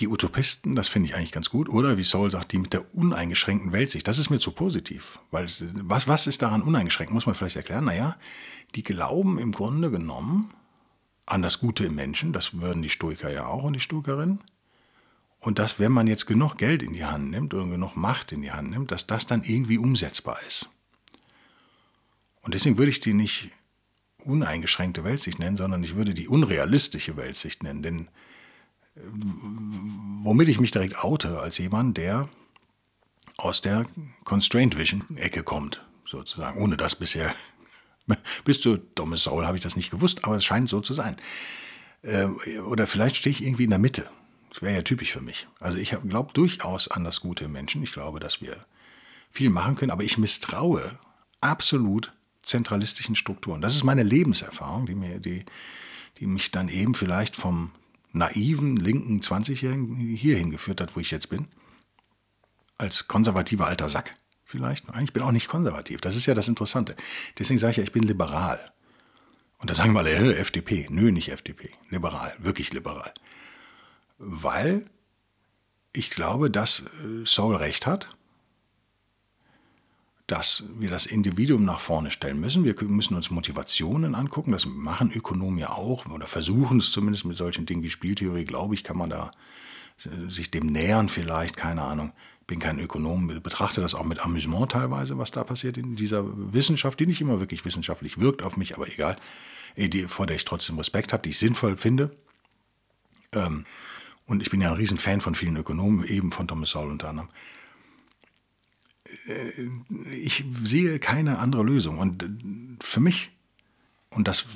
die 0.00 0.08
Utopisten, 0.08 0.74
das 0.74 0.88
finde 0.88 1.08
ich 1.08 1.14
eigentlich 1.16 1.32
ganz 1.32 1.48
gut, 1.50 1.68
oder 1.68 1.96
wie 1.96 2.04
Saul 2.04 2.30
sagt, 2.30 2.52
die 2.52 2.58
mit 2.58 2.72
der 2.72 2.94
uneingeschränkten 2.94 3.72
Weltsicht. 3.72 4.06
Das 4.06 4.18
ist 4.18 4.30
mir 4.30 4.38
zu 4.38 4.52
positiv, 4.52 5.18
weil 5.30 5.46
was, 5.82 6.06
was 6.06 6.26
ist 6.26 6.42
daran 6.42 6.62
uneingeschränkt, 6.62 7.12
muss 7.12 7.26
man 7.26 7.34
vielleicht 7.34 7.56
erklären. 7.56 7.86
Naja, 7.86 8.16
die 8.74 8.82
glauben 8.82 9.38
im 9.38 9.52
Grunde 9.52 9.90
genommen 9.90 10.52
an 11.26 11.42
das 11.42 11.58
Gute 11.58 11.84
im 11.84 11.94
Menschen, 11.94 12.32
das 12.32 12.60
würden 12.60 12.82
die 12.82 12.88
Stoiker 12.88 13.30
ja 13.30 13.46
auch 13.46 13.64
und 13.64 13.72
die 13.72 13.80
Stoikerinnen. 13.80 14.40
Und 15.40 15.58
dass, 15.58 15.78
wenn 15.78 15.92
man 15.92 16.06
jetzt 16.06 16.26
genug 16.26 16.56
Geld 16.56 16.82
in 16.82 16.92
die 16.92 17.04
Hand 17.04 17.30
nimmt 17.30 17.52
oder 17.52 17.66
genug 17.66 17.94
Macht 17.96 18.32
in 18.32 18.42
die 18.42 18.52
Hand 18.52 18.70
nimmt, 18.70 18.90
dass 18.90 19.06
das 19.06 19.26
dann 19.26 19.44
irgendwie 19.44 19.78
umsetzbar 19.78 20.38
ist. 20.46 20.68
Und 22.42 22.54
deswegen 22.54 22.78
würde 22.78 22.90
ich 22.90 23.00
die 23.00 23.12
nicht 23.12 23.50
uneingeschränkte 24.24 25.04
Weltsicht 25.04 25.38
nennen, 25.38 25.56
sondern 25.56 25.84
ich 25.84 25.94
würde 25.94 26.14
die 26.14 26.28
unrealistische 26.28 27.16
Weltsicht 27.16 27.62
nennen. 27.62 27.82
Denn 27.82 28.08
womit 30.22 30.48
ich 30.48 30.60
mich 30.60 30.70
direkt 30.70 31.02
oute 31.02 31.38
als 31.40 31.58
jemand, 31.58 31.96
der 31.96 32.28
aus 33.36 33.60
der 33.60 33.86
Constraint 34.24 34.78
Vision 34.78 35.04
Ecke 35.16 35.42
kommt, 35.42 35.84
sozusagen. 36.06 36.60
Ohne 36.60 36.76
das 36.76 36.96
bisher, 36.96 37.34
bis 38.44 38.60
zu 38.60 38.76
dummes 38.76 39.24
Saul 39.24 39.46
habe 39.46 39.56
ich 39.56 39.62
das 39.62 39.76
nicht 39.76 39.90
gewusst, 39.90 40.24
aber 40.24 40.36
es 40.36 40.44
scheint 40.44 40.68
so 40.68 40.80
zu 40.80 40.92
sein. 40.92 41.16
Äh, 42.02 42.26
oder 42.68 42.86
vielleicht 42.86 43.16
stehe 43.16 43.32
ich 43.32 43.42
irgendwie 43.42 43.64
in 43.64 43.70
der 43.70 43.78
Mitte. 43.78 44.10
Das 44.50 44.62
wäre 44.62 44.74
ja 44.74 44.82
typisch 44.82 45.12
für 45.12 45.20
mich. 45.20 45.46
Also 45.60 45.78
ich 45.78 45.94
glaube 46.08 46.32
durchaus 46.32 46.88
an 46.88 47.04
das 47.04 47.20
Gute 47.20 47.48
Menschen. 47.48 47.82
Ich 47.82 47.92
glaube, 47.92 48.20
dass 48.20 48.40
wir 48.40 48.64
viel 49.30 49.50
machen 49.50 49.74
können, 49.74 49.90
aber 49.90 50.04
ich 50.04 50.18
misstraue 50.18 50.98
absolut 51.40 52.12
zentralistischen 52.42 53.16
Strukturen. 53.16 53.60
Das 53.60 53.74
ist 53.74 53.84
meine 53.84 54.02
Lebenserfahrung, 54.02 54.86
die, 54.86 54.94
mir, 54.94 55.18
die, 55.18 55.44
die 56.18 56.26
mich 56.26 56.50
dann 56.52 56.68
eben 56.68 56.94
vielleicht 56.94 57.36
vom 57.36 57.72
naiven 58.12 58.76
linken 58.76 59.20
20-Jährigen 59.20 59.96
hierhin 59.96 60.50
geführt 60.50 60.80
hat, 60.80 60.96
wo 60.96 61.00
ich 61.00 61.10
jetzt 61.10 61.28
bin. 61.28 61.48
Als 62.78 63.08
konservativer 63.08 63.66
alter 63.66 63.88
Sack 63.88 64.14
vielleicht. 64.46 64.88
Nein, 64.88 65.04
ich 65.04 65.12
bin 65.12 65.22
auch 65.22 65.32
nicht 65.32 65.48
konservativ. 65.48 66.00
Das 66.00 66.16
ist 66.16 66.26
ja 66.26 66.34
das 66.34 66.48
Interessante. 66.48 66.96
Deswegen 67.38 67.58
sage 67.58 67.72
ich 67.72 67.76
ja, 67.76 67.82
ich 67.82 67.92
bin 67.92 68.04
liberal. 68.04 68.72
Und 69.58 69.68
da 69.70 69.74
sagen 69.74 69.92
wir 69.92 70.00
alle, 70.00 70.10
äh, 70.10 70.38
FDP. 70.38 70.86
Nö, 70.88 71.12
nicht 71.12 71.28
FDP. 71.28 71.70
Liberal, 71.90 72.34
wirklich 72.38 72.72
liberal. 72.72 73.12
Weil 74.18 74.86
ich 75.92 76.10
glaube, 76.10 76.50
dass 76.50 76.80
äh, 76.80 77.24
Saul 77.26 77.56
recht 77.56 77.86
hat 77.86 78.16
dass 80.26 80.64
wir 80.76 80.90
das 80.90 81.06
Individuum 81.06 81.64
nach 81.64 81.78
vorne 81.78 82.10
stellen 82.10 82.40
müssen. 82.40 82.64
Wir 82.64 82.74
müssen 82.84 83.14
uns 83.14 83.30
Motivationen 83.30 84.14
angucken. 84.14 84.52
Das 84.52 84.66
machen 84.66 85.12
Ökonomen 85.12 85.58
ja 85.58 85.70
auch 85.70 86.06
oder 86.06 86.26
versuchen 86.26 86.78
es 86.78 86.90
zumindest 86.90 87.24
mit 87.24 87.36
solchen 87.36 87.64
Dingen 87.64 87.82
wie 87.82 87.90
Spieltheorie. 87.90 88.44
Glaube 88.44 88.74
ich, 88.74 88.82
kann 88.82 88.98
man 88.98 89.10
da 89.10 89.30
äh, 90.04 90.28
sich 90.28 90.50
dem 90.50 90.66
nähern 90.66 91.08
vielleicht. 91.08 91.56
Keine 91.56 91.82
Ahnung. 91.82 92.12
Bin 92.46 92.60
kein 92.60 92.78
Ökonom, 92.78 93.40
betrachte 93.42 93.80
das 93.80 93.94
auch 93.94 94.04
mit 94.04 94.20
Amüsement 94.20 94.70
teilweise, 94.70 95.18
was 95.18 95.32
da 95.32 95.42
passiert 95.42 95.76
in 95.76 95.96
dieser 95.96 96.24
Wissenschaft, 96.52 97.00
die 97.00 97.06
nicht 97.06 97.20
immer 97.20 97.40
wirklich 97.40 97.64
wissenschaftlich 97.64 98.18
wirkt 98.18 98.42
auf 98.42 98.56
mich, 98.56 98.76
aber 98.76 98.86
egal, 98.88 99.16
äh, 99.74 99.88
die, 99.88 100.02
vor 100.04 100.26
der 100.26 100.36
ich 100.36 100.44
trotzdem 100.44 100.78
Respekt 100.78 101.12
habe, 101.12 101.22
die 101.22 101.30
ich 101.30 101.38
sinnvoll 101.38 101.76
finde. 101.76 102.14
Ähm, 103.32 103.66
und 104.26 104.42
ich 104.42 104.50
bin 104.50 104.60
ja 104.60 104.70
ein 104.70 104.76
Riesenfan 104.76 105.20
von 105.20 105.34
vielen 105.34 105.56
Ökonomen, 105.56 106.04
eben 106.04 106.32
von 106.32 106.46
Thomas 106.48 106.70
Sowell 106.70 106.90
unter 106.90 107.08
anderem 107.08 107.28
ich 110.12 110.44
sehe 110.62 110.98
keine 110.98 111.38
andere 111.38 111.62
Lösung. 111.62 111.98
Und 111.98 112.24
für 112.82 113.00
mich, 113.00 113.30
und 114.10 114.28
das 114.28 114.46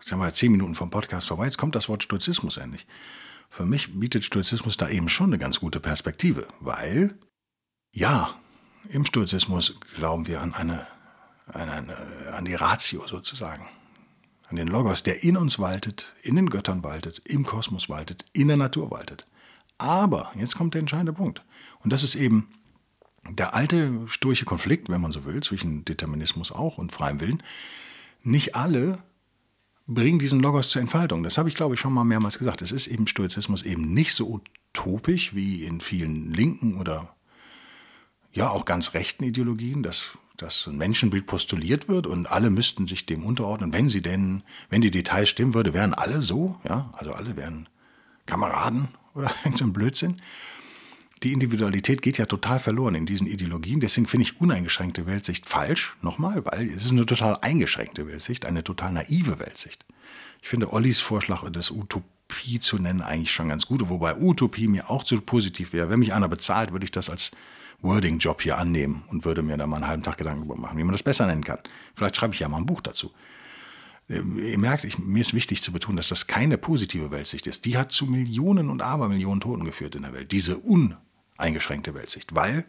sagen 0.00 0.20
wir 0.20 0.34
zehn 0.34 0.52
Minuten 0.52 0.74
vom 0.74 0.90
Podcast 0.90 1.28
vorbei, 1.28 1.46
jetzt 1.46 1.58
kommt 1.58 1.74
das 1.74 1.88
Wort 1.88 2.02
Stoizismus 2.02 2.56
endlich. 2.56 2.86
Für 3.52 3.66
mich 3.66 4.00
bietet 4.00 4.24
Stoizismus 4.24 4.78
da 4.78 4.88
eben 4.88 5.10
schon 5.10 5.26
eine 5.26 5.38
ganz 5.38 5.60
gute 5.60 5.78
Perspektive, 5.78 6.48
weil, 6.60 7.18
ja, 7.94 8.34
im 8.88 9.04
Stoizismus 9.04 9.74
glauben 9.94 10.26
wir 10.26 10.40
an 10.40 10.54
eine, 10.54 10.86
an, 11.48 11.68
eine, 11.68 12.32
an 12.32 12.46
die 12.46 12.54
Ratio 12.54 13.06
sozusagen, 13.06 13.68
an 14.48 14.56
den 14.56 14.68
Logos, 14.68 15.02
der 15.02 15.22
in 15.22 15.36
uns 15.36 15.58
waltet, 15.58 16.14
in 16.22 16.36
den 16.36 16.48
Göttern 16.48 16.82
waltet, 16.82 17.18
im 17.26 17.44
Kosmos 17.44 17.90
waltet, 17.90 18.24
in 18.32 18.48
der 18.48 18.56
Natur 18.56 18.90
waltet. 18.90 19.26
Aber, 19.76 20.32
jetzt 20.34 20.56
kommt 20.56 20.72
der 20.72 20.80
entscheidende 20.80 21.12
Punkt, 21.12 21.44
und 21.80 21.92
das 21.92 22.02
ist 22.02 22.14
eben 22.14 22.48
der 23.28 23.54
alte 23.54 24.08
stoische 24.08 24.46
Konflikt, 24.46 24.88
wenn 24.88 25.02
man 25.02 25.12
so 25.12 25.26
will, 25.26 25.42
zwischen 25.42 25.84
Determinismus 25.84 26.52
auch 26.52 26.78
und 26.78 26.90
freiem 26.90 27.20
Willen, 27.20 27.42
nicht 28.22 28.56
alle 28.56 29.02
bringen 29.94 30.18
diesen 30.18 30.40
Logos 30.40 30.70
zur 30.70 30.82
Entfaltung. 30.82 31.22
Das 31.22 31.38
habe 31.38 31.48
ich, 31.48 31.54
glaube 31.54 31.74
ich, 31.74 31.80
schon 31.80 31.92
mal 31.92 32.04
mehrmals 32.04 32.38
gesagt. 32.38 32.62
Es 32.62 32.72
ist 32.72 32.86
eben 32.86 33.06
Stoizismus 33.06 33.62
eben 33.62 33.92
nicht 33.92 34.14
so 34.14 34.40
utopisch 34.72 35.34
wie 35.34 35.64
in 35.64 35.80
vielen 35.80 36.32
linken 36.32 36.78
oder 36.78 37.14
ja 38.32 38.50
auch 38.50 38.64
ganz 38.64 38.94
rechten 38.94 39.24
Ideologien, 39.24 39.82
dass, 39.82 40.18
dass 40.36 40.66
ein 40.66 40.76
Menschenbild 40.76 41.26
postuliert 41.26 41.88
wird 41.88 42.06
und 42.06 42.26
alle 42.26 42.50
müssten 42.50 42.86
sich 42.86 43.06
dem 43.06 43.24
unterordnen. 43.24 43.72
Wenn 43.72 43.88
sie 43.88 44.02
denn, 44.02 44.42
wenn 44.70 44.80
die 44.80 44.90
Details 44.90 45.28
stimmen 45.28 45.54
würde, 45.54 45.74
wären 45.74 45.94
alle 45.94 46.22
so, 46.22 46.58
ja, 46.68 46.90
also 46.94 47.12
alle 47.12 47.36
wären 47.36 47.68
Kameraden 48.26 48.88
oder 49.14 49.32
so 49.54 49.64
ein 49.64 49.72
Blödsinn 49.72 50.16
die 51.22 51.32
Individualität 51.32 52.02
geht 52.02 52.18
ja 52.18 52.26
total 52.26 52.58
verloren 52.58 52.94
in 52.94 53.06
diesen 53.06 53.26
Ideologien. 53.26 53.80
Deswegen 53.80 54.06
finde 54.06 54.24
ich 54.24 54.40
uneingeschränkte 54.40 55.06
Weltsicht 55.06 55.46
falsch, 55.46 55.96
nochmal, 56.02 56.44
weil 56.44 56.68
es 56.68 56.84
ist 56.84 56.92
eine 56.92 57.06
total 57.06 57.38
eingeschränkte 57.40 58.06
Weltsicht, 58.06 58.44
eine 58.44 58.64
total 58.64 58.92
naive 58.92 59.38
Weltsicht. 59.38 59.84
Ich 60.42 60.48
finde 60.48 60.72
Ollis 60.72 61.00
Vorschlag, 61.00 61.48
das 61.50 61.70
Utopie 61.70 62.58
zu 62.58 62.78
nennen, 62.78 63.02
eigentlich 63.02 63.32
schon 63.32 63.48
ganz 63.48 63.66
gut, 63.66 63.88
wobei 63.88 64.16
Utopie 64.16 64.66
mir 64.66 64.90
auch 64.90 65.04
zu 65.04 65.20
positiv 65.20 65.72
wäre. 65.72 65.90
Wenn 65.90 66.00
mich 66.00 66.12
einer 66.12 66.28
bezahlt, 66.28 66.72
würde 66.72 66.84
ich 66.84 66.90
das 66.90 67.08
als 67.08 67.30
Wording-Job 67.80 68.42
hier 68.42 68.58
annehmen 68.58 69.04
und 69.08 69.24
würde 69.24 69.42
mir 69.42 69.56
da 69.56 69.66
mal 69.66 69.76
einen 69.76 69.86
halben 69.86 70.02
Tag 70.02 70.18
Gedanken 70.18 70.40
darüber 70.40 70.60
machen, 70.60 70.78
wie 70.78 70.84
man 70.84 70.92
das 70.92 71.02
besser 71.02 71.26
nennen 71.26 71.44
kann. 71.44 71.58
Vielleicht 71.94 72.16
schreibe 72.16 72.34
ich 72.34 72.40
ja 72.40 72.48
mal 72.48 72.58
ein 72.58 72.66
Buch 72.66 72.80
dazu. 72.80 73.12
Ähm, 74.08 74.38
ihr 74.38 74.58
merkt, 74.58 74.84
ich, 74.84 74.98
mir 74.98 75.20
ist 75.20 75.34
wichtig 75.34 75.62
zu 75.62 75.72
betonen, 75.72 75.96
dass 75.96 76.08
das 76.08 76.26
keine 76.26 76.58
positive 76.58 77.10
Weltsicht 77.10 77.46
ist. 77.46 77.64
Die 77.64 77.76
hat 77.76 77.92
zu 77.92 78.06
Millionen 78.06 78.70
und 78.70 78.82
Abermillionen 78.82 79.40
Toten 79.40 79.64
geführt 79.64 79.94
in 79.94 80.02
der 80.02 80.12
Welt. 80.12 80.32
Diese 80.32 80.58
un 80.64 80.96
eingeschränkte 81.36 81.94
Weltsicht, 81.94 82.34
weil 82.34 82.64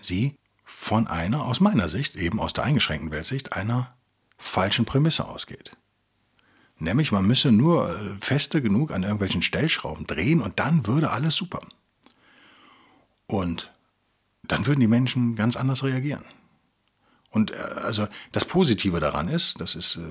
sie 0.00 0.34
von 0.64 1.06
einer, 1.06 1.44
aus 1.44 1.60
meiner 1.60 1.88
Sicht, 1.88 2.16
eben 2.16 2.40
aus 2.40 2.52
der 2.52 2.64
eingeschränkten 2.64 3.10
Weltsicht, 3.10 3.52
einer 3.52 3.94
falschen 4.36 4.84
Prämisse 4.84 5.26
ausgeht. 5.26 5.72
Nämlich, 6.78 7.10
man 7.10 7.26
müsse 7.26 7.50
nur 7.50 7.90
äh, 7.90 8.16
feste 8.20 8.62
genug 8.62 8.92
an 8.92 9.02
irgendwelchen 9.02 9.42
Stellschrauben 9.42 10.06
drehen 10.06 10.40
und 10.40 10.60
dann 10.60 10.86
würde 10.86 11.10
alles 11.10 11.34
super. 11.34 11.60
Und 13.26 13.72
dann 14.44 14.66
würden 14.66 14.80
die 14.80 14.86
Menschen 14.86 15.34
ganz 15.34 15.56
anders 15.56 15.82
reagieren. 15.82 16.24
Und 17.30 17.50
äh, 17.50 17.56
also 17.56 18.06
das 18.32 18.44
Positive 18.44 19.00
daran 19.00 19.28
ist, 19.28 19.60
das 19.60 19.74
ist 19.74 19.96
äh, 19.96 20.02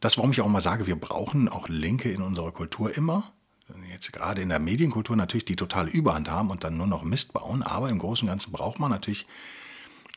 das, 0.00 0.16
warum 0.18 0.30
ich 0.30 0.40
auch 0.40 0.48
mal 0.48 0.60
sage, 0.60 0.86
wir 0.86 0.96
brauchen 0.96 1.48
auch 1.48 1.68
Linke 1.68 2.10
in 2.10 2.22
unserer 2.22 2.52
Kultur 2.52 2.96
immer, 2.96 3.32
jetzt 3.90 4.12
gerade 4.12 4.40
in 4.40 4.48
der 4.48 4.58
Medienkultur 4.58 5.16
natürlich 5.16 5.44
die 5.44 5.56
totale 5.56 5.90
Überhand 5.90 6.30
haben 6.30 6.50
und 6.50 6.64
dann 6.64 6.76
nur 6.76 6.86
noch 6.86 7.02
Mist 7.02 7.32
bauen, 7.32 7.62
aber 7.62 7.88
im 7.88 7.98
Großen 7.98 8.26
und 8.26 8.32
Ganzen 8.32 8.52
braucht 8.52 8.78
man 8.78 8.90
natürlich, 8.90 9.26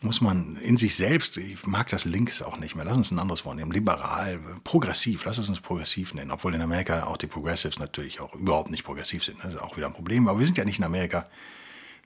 muss 0.02 0.22
man 0.22 0.56
in 0.58 0.78
sich 0.78 0.96
selbst, 0.96 1.38
ich 1.38 1.66
mag 1.66 1.90
das 1.90 2.06
Links 2.06 2.42
auch 2.42 2.58
nicht 2.58 2.76
mehr, 2.76 2.86
lass 2.86 2.98
uns 2.98 3.12
ein 3.12 3.20
anderes 3.20 3.46
Wort 3.46 3.58
nehmen, 3.58 3.72
liberal, 3.72 4.40
progressiv, 4.64 5.26
lass 5.26 5.38
es 5.38 5.50
uns 5.50 5.62
progressiv 5.62 6.14
nennen, 6.14 6.32
obwohl 6.32 6.56
in 6.56 6.62
Amerika 6.62 7.04
auch 7.04 7.18
die 7.18 7.28
Progressives 7.28 7.78
natürlich 7.78 8.20
auch 8.20 8.34
überhaupt 8.34 8.72
nicht 8.72 8.84
progressiv 8.84 9.24
sind, 9.24 9.44
das 9.44 9.56
ist 9.56 9.62
auch 9.62 9.78
wieder 9.78 9.88
ein 9.88 9.94
Problem, 9.94 10.28
aber 10.28 10.40
wir 10.40 10.46
sind 10.46 10.58
ja 10.58 10.66
nicht 10.66 10.80
in 10.80 10.86
Amerika, 10.86 11.28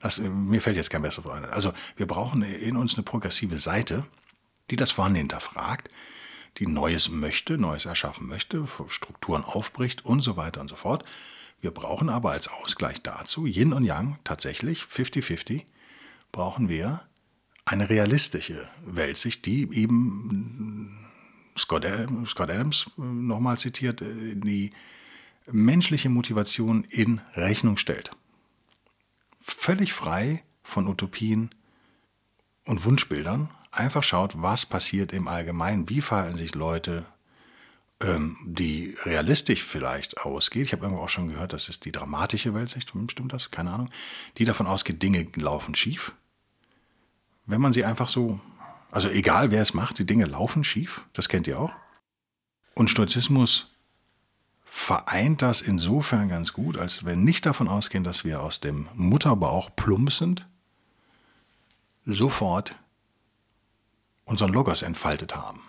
das, 0.00 0.18
mir 0.18 0.60
fällt 0.60 0.76
jetzt 0.76 0.90
kein 0.90 1.02
besseres 1.02 1.24
Wort 1.24 1.42
ein. 1.42 1.50
Also 1.50 1.72
wir 1.96 2.06
brauchen 2.06 2.42
in 2.42 2.76
uns 2.76 2.94
eine 2.94 3.02
progressive 3.02 3.56
Seite, 3.56 4.06
die 4.70 4.76
das 4.76 4.90
Vorhandene 4.90 5.20
hinterfragt, 5.20 5.88
die 6.58 6.66
Neues 6.66 7.08
möchte, 7.10 7.58
Neues 7.58 7.86
erschaffen 7.86 8.26
möchte, 8.26 8.66
Strukturen 8.88 9.44
aufbricht 9.44 10.04
und 10.04 10.20
so 10.20 10.36
weiter 10.36 10.60
und 10.60 10.68
so 10.68 10.76
fort. 10.76 11.04
Wir 11.60 11.70
brauchen 11.70 12.08
aber 12.08 12.32
als 12.32 12.48
Ausgleich 12.48 13.02
dazu, 13.02 13.46
Yin 13.46 13.72
und 13.72 13.84
Yang, 13.84 14.18
tatsächlich 14.24 14.82
50-50, 14.82 15.64
brauchen 16.32 16.68
wir 16.68 17.02
eine 17.64 17.88
realistische 17.90 18.68
Weltsicht, 18.84 19.44
die 19.46 19.68
eben 19.72 21.06
Scott 21.58 21.86
Scott 22.26 22.50
Adams 22.50 22.90
nochmal 22.96 23.58
zitiert, 23.58 24.00
die 24.00 24.72
menschliche 25.50 26.08
Motivation 26.08 26.84
in 26.84 27.20
Rechnung 27.34 27.76
stellt. 27.76 28.10
Völlig 29.40 29.92
frei 29.92 30.42
von 30.62 30.88
Utopien 30.88 31.50
und 32.64 32.84
Wunschbildern, 32.84 33.50
einfach 33.70 34.02
schaut, 34.02 34.40
was 34.42 34.66
passiert 34.66 35.12
im 35.12 35.28
Allgemeinen, 35.28 35.88
wie 35.88 36.00
verhalten 36.00 36.36
sich 36.36 36.54
Leute, 36.54 37.06
ähm, 38.02 38.36
die 38.44 38.96
realistisch 39.04 39.64
vielleicht 39.64 40.18
ausgeht, 40.18 40.66
ich 40.66 40.72
habe 40.72 40.84
irgendwo 40.84 41.02
auch 41.02 41.08
schon 41.08 41.28
gehört, 41.28 41.52
das 41.52 41.68
ist 41.68 41.84
die 41.84 41.92
dramatische 41.92 42.54
Weltsicht, 42.54 42.92
stimmt 43.08 43.32
das? 43.32 43.50
Keine 43.50 43.70
Ahnung, 43.70 43.90
die 44.36 44.44
davon 44.44 44.66
ausgeht, 44.66 45.02
Dinge 45.02 45.26
laufen 45.36 45.74
schief. 45.74 46.12
Wenn 47.46 47.60
man 47.60 47.72
sie 47.72 47.84
einfach 47.84 48.08
so, 48.08 48.40
also 48.90 49.08
egal 49.08 49.50
wer 49.50 49.62
es 49.62 49.72
macht, 49.72 49.98
die 49.98 50.06
Dinge 50.06 50.26
laufen 50.26 50.64
schief, 50.64 51.06
das 51.12 51.28
kennt 51.28 51.46
ihr 51.46 51.58
auch. 51.58 51.72
Und 52.74 52.90
Stoizismus 52.90 53.70
vereint 54.64 55.40
das 55.40 55.62
insofern 55.62 56.28
ganz 56.28 56.52
gut, 56.52 56.76
als 56.76 57.06
wenn 57.06 57.24
nicht 57.24 57.46
davon 57.46 57.68
ausgehen, 57.68 58.04
dass 58.04 58.24
wir 58.24 58.42
aus 58.42 58.60
dem 58.60 58.88
Mutterbauch 58.94 59.70
plump 59.74 60.12
sind, 60.12 60.46
sofort 62.04 62.76
unseren 64.26 64.52
Logos 64.52 64.82
entfaltet 64.82 65.34
haben. 65.34 65.62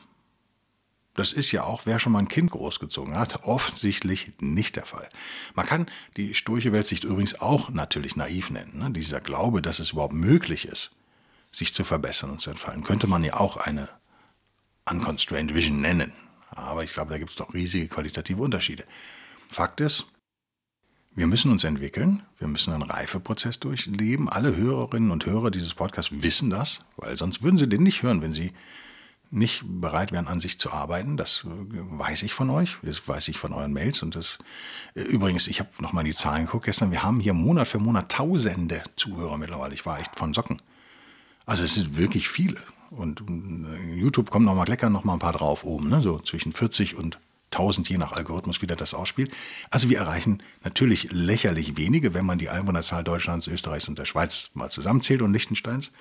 Das 1.17 1.33
ist 1.33 1.51
ja 1.51 1.63
auch, 1.63 1.81
wer 1.85 1.97
schon 1.97 2.11
mal 2.11 2.19
ein 2.19 2.27
Kind 2.27 2.51
großgezogen 2.51 3.15
hat, 3.15 3.43
offensichtlich 3.43 4.33
nicht 4.39 4.75
der 4.75 4.85
Fall. 4.85 5.09
Man 5.55 5.65
kann 5.65 5.87
die 6.15 6.35
stoische 6.35 6.71
Weltsicht 6.71 7.05
übrigens 7.05 7.41
auch 7.41 7.69
natürlich 7.71 8.15
naiv 8.15 8.51
nennen. 8.51 8.77
Ne? 8.77 8.91
Dieser 8.91 9.19
Glaube, 9.19 9.63
dass 9.63 9.79
es 9.79 9.91
überhaupt 9.91 10.13
möglich 10.13 10.67
ist, 10.67 10.91
sich 11.51 11.73
zu 11.73 11.83
verbessern 11.83 12.29
und 12.29 12.39
zu 12.39 12.51
entfalten, 12.51 12.83
könnte 12.83 13.07
man 13.07 13.23
ja 13.23 13.33
auch 13.33 13.57
eine 13.57 13.89
Unconstrained 14.89 15.55
Vision 15.55 15.81
nennen. 15.81 16.13
Aber 16.51 16.83
ich 16.83 16.93
glaube, 16.93 17.11
da 17.11 17.17
gibt 17.17 17.31
es 17.31 17.35
doch 17.35 17.51
riesige 17.51 17.87
qualitative 17.87 18.41
Unterschiede. 18.41 18.85
Fakt 19.49 19.81
ist, 19.81 20.05
Wir 21.17 21.25
müssen 21.25 21.49
uns 21.51 21.63
entwickeln, 21.63 22.21
wir 22.37 22.47
müssen 22.47 22.71
einen 22.73 22.83
Reifeprozess 22.83 23.59
durchleben. 23.59 24.29
Alle 24.29 24.55
Hörerinnen 24.55 25.09
und 25.09 25.25
Hörer 25.25 25.49
dieses 25.49 25.73
Podcasts 25.73 26.11
wissen 26.11 26.51
das, 26.51 26.77
weil 26.95 27.17
sonst 27.17 27.41
würden 27.41 27.57
sie 27.57 27.67
den 27.67 27.81
nicht 27.81 28.03
hören, 28.03 28.21
wenn 28.21 28.33
sie 28.33 28.53
nicht 29.29 29.63
bereit 29.65 30.11
wären, 30.11 30.27
an 30.27 30.39
sich 30.39 30.59
zu 30.59 30.71
arbeiten. 30.71 31.17
Das 31.17 31.45
äh, 31.45 31.47
weiß 31.47 32.23
ich 32.23 32.33
von 32.33 32.49
euch, 32.49 32.77
das 32.81 33.07
weiß 33.07 33.27
ich 33.27 33.37
von 33.37 33.53
euren 33.53 33.73
Mails. 33.73 34.01
Und 34.01 34.15
das 34.15 34.37
äh, 34.95 35.01
übrigens, 35.01 35.47
ich 35.47 35.59
habe 35.59 35.69
nochmal 35.79 36.03
die 36.03 36.13
Zahlen 36.13 36.45
geguckt 36.45 36.65
gestern. 36.65 36.91
Wir 36.91 37.03
haben 37.03 37.19
hier 37.19 37.33
Monat 37.33 37.67
für 37.67 37.79
Monat 37.79 38.11
Tausende 38.11 38.83
Zuhörer 38.95 39.37
mittlerweile. 39.37 39.73
Ich 39.73 39.85
war 39.85 39.99
echt 39.99 40.15
von 40.15 40.33
Socken. 40.33 40.61
Also 41.45 41.63
es 41.63 41.75
sind 41.75 41.97
wirklich 41.97 42.29
viele. 42.29 42.57
Und 42.89 43.21
äh, 43.21 43.95
YouTube 43.95 44.29
kommt 44.29 44.45
nochmal 44.45 44.67
lecker 44.67 44.89
noch 44.89 45.03
mal 45.03 45.13
ein 45.13 45.19
paar 45.19 45.33
drauf 45.33 45.63
oben, 45.63 45.89
ne? 45.89 46.01
so 46.01 46.19
zwischen 46.19 46.53
40 46.53 46.95
und 46.95 47.19
1000, 47.51 47.89
je 47.89 47.97
nach 47.97 48.11
Algorithmus, 48.11 48.61
wie 48.61 48.67
der 48.67 48.77
das 48.77 48.93
ausspielt. 48.93 49.31
Also 49.71 49.89
wir 49.89 49.97
erreichen 49.97 50.43
natürlich 50.63 51.09
lächerlich 51.11 51.77
wenige, 51.77 52.13
wenn 52.13 52.25
man 52.25 52.37
die 52.37 52.49
Einwohnerzahl 52.49 53.03
Deutschlands, 53.03 53.47
Österreichs 53.47 53.87
und 53.87 53.97
der 53.97 54.05
Schweiz 54.05 54.51
mal 54.53 54.69
zusammenzählt 54.69 55.21
und 55.21 55.33
Liechtensteins. 55.33 55.91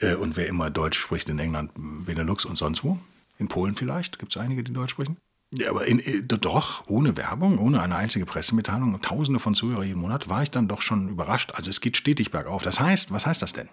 Äh, 0.00 0.14
und 0.14 0.36
wer 0.36 0.46
immer 0.46 0.70
Deutsch 0.70 0.98
spricht 0.98 1.28
in 1.28 1.38
England, 1.38 1.72
Benelux 1.74 2.44
und 2.44 2.56
sonst 2.56 2.84
wo. 2.84 2.98
In 3.38 3.48
Polen 3.48 3.74
vielleicht, 3.74 4.18
gibt 4.18 4.34
es 4.34 4.40
einige, 4.40 4.64
die 4.64 4.72
Deutsch 4.72 4.92
sprechen. 4.92 5.16
Ja, 5.52 5.70
aber 5.70 5.86
in, 5.86 6.00
äh, 6.00 6.22
doch, 6.22 6.84
ohne 6.88 7.16
Werbung, 7.16 7.58
ohne 7.58 7.80
eine 7.82 7.96
einzige 7.96 8.26
Pressemitteilung, 8.26 9.00
tausende 9.00 9.40
von 9.40 9.54
Zuhörern 9.54 9.86
jeden 9.86 10.00
Monat, 10.00 10.28
war 10.28 10.42
ich 10.42 10.50
dann 10.50 10.68
doch 10.68 10.82
schon 10.82 11.08
überrascht. 11.08 11.52
Also 11.54 11.70
es 11.70 11.80
geht 11.80 11.96
stetig 11.96 12.30
bergauf. 12.30 12.62
Das 12.62 12.80
heißt, 12.80 13.12
was 13.12 13.26
heißt 13.26 13.42
das 13.42 13.52
denn? 13.52 13.68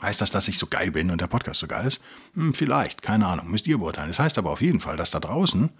Heißt 0.00 0.20
das, 0.20 0.30
dass 0.30 0.48
ich 0.48 0.58
so 0.58 0.66
geil 0.66 0.90
bin 0.90 1.10
und 1.10 1.20
der 1.20 1.26
Podcast 1.26 1.60
so 1.60 1.66
geil 1.66 1.86
ist? 1.86 2.00
Hm, 2.34 2.54
vielleicht, 2.54 3.02
keine 3.02 3.26
Ahnung, 3.26 3.50
müsst 3.50 3.66
ihr 3.66 3.78
beurteilen. 3.78 4.08
Das 4.08 4.18
heißt 4.18 4.38
aber 4.38 4.50
auf 4.50 4.62
jeden 4.62 4.80
Fall, 4.80 4.96
dass 4.96 5.10
da 5.10 5.20
draußen 5.20 5.70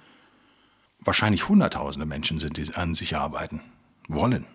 wahrscheinlich 1.01 1.49
hunderttausende 1.49 2.05
Menschen 2.07 2.39
sind, 2.39 2.59
die 2.59 2.75
an 2.75 2.95
sich 2.95 3.17
arbeiten 3.17 3.63
wollen. 4.09 4.47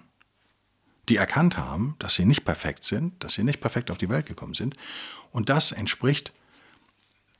Die 1.09 1.17
erkannt 1.17 1.57
haben, 1.57 1.95
dass 1.99 2.15
sie 2.15 2.25
nicht 2.25 2.45
perfekt 2.45 2.83
sind, 2.83 3.23
dass 3.23 3.33
sie 3.33 3.43
nicht 3.43 3.61
perfekt 3.61 3.91
auf 3.91 3.97
die 3.97 4.09
Welt 4.09 4.25
gekommen 4.25 4.53
sind. 4.53 4.75
Und 5.31 5.49
das 5.49 5.71
entspricht 5.71 6.33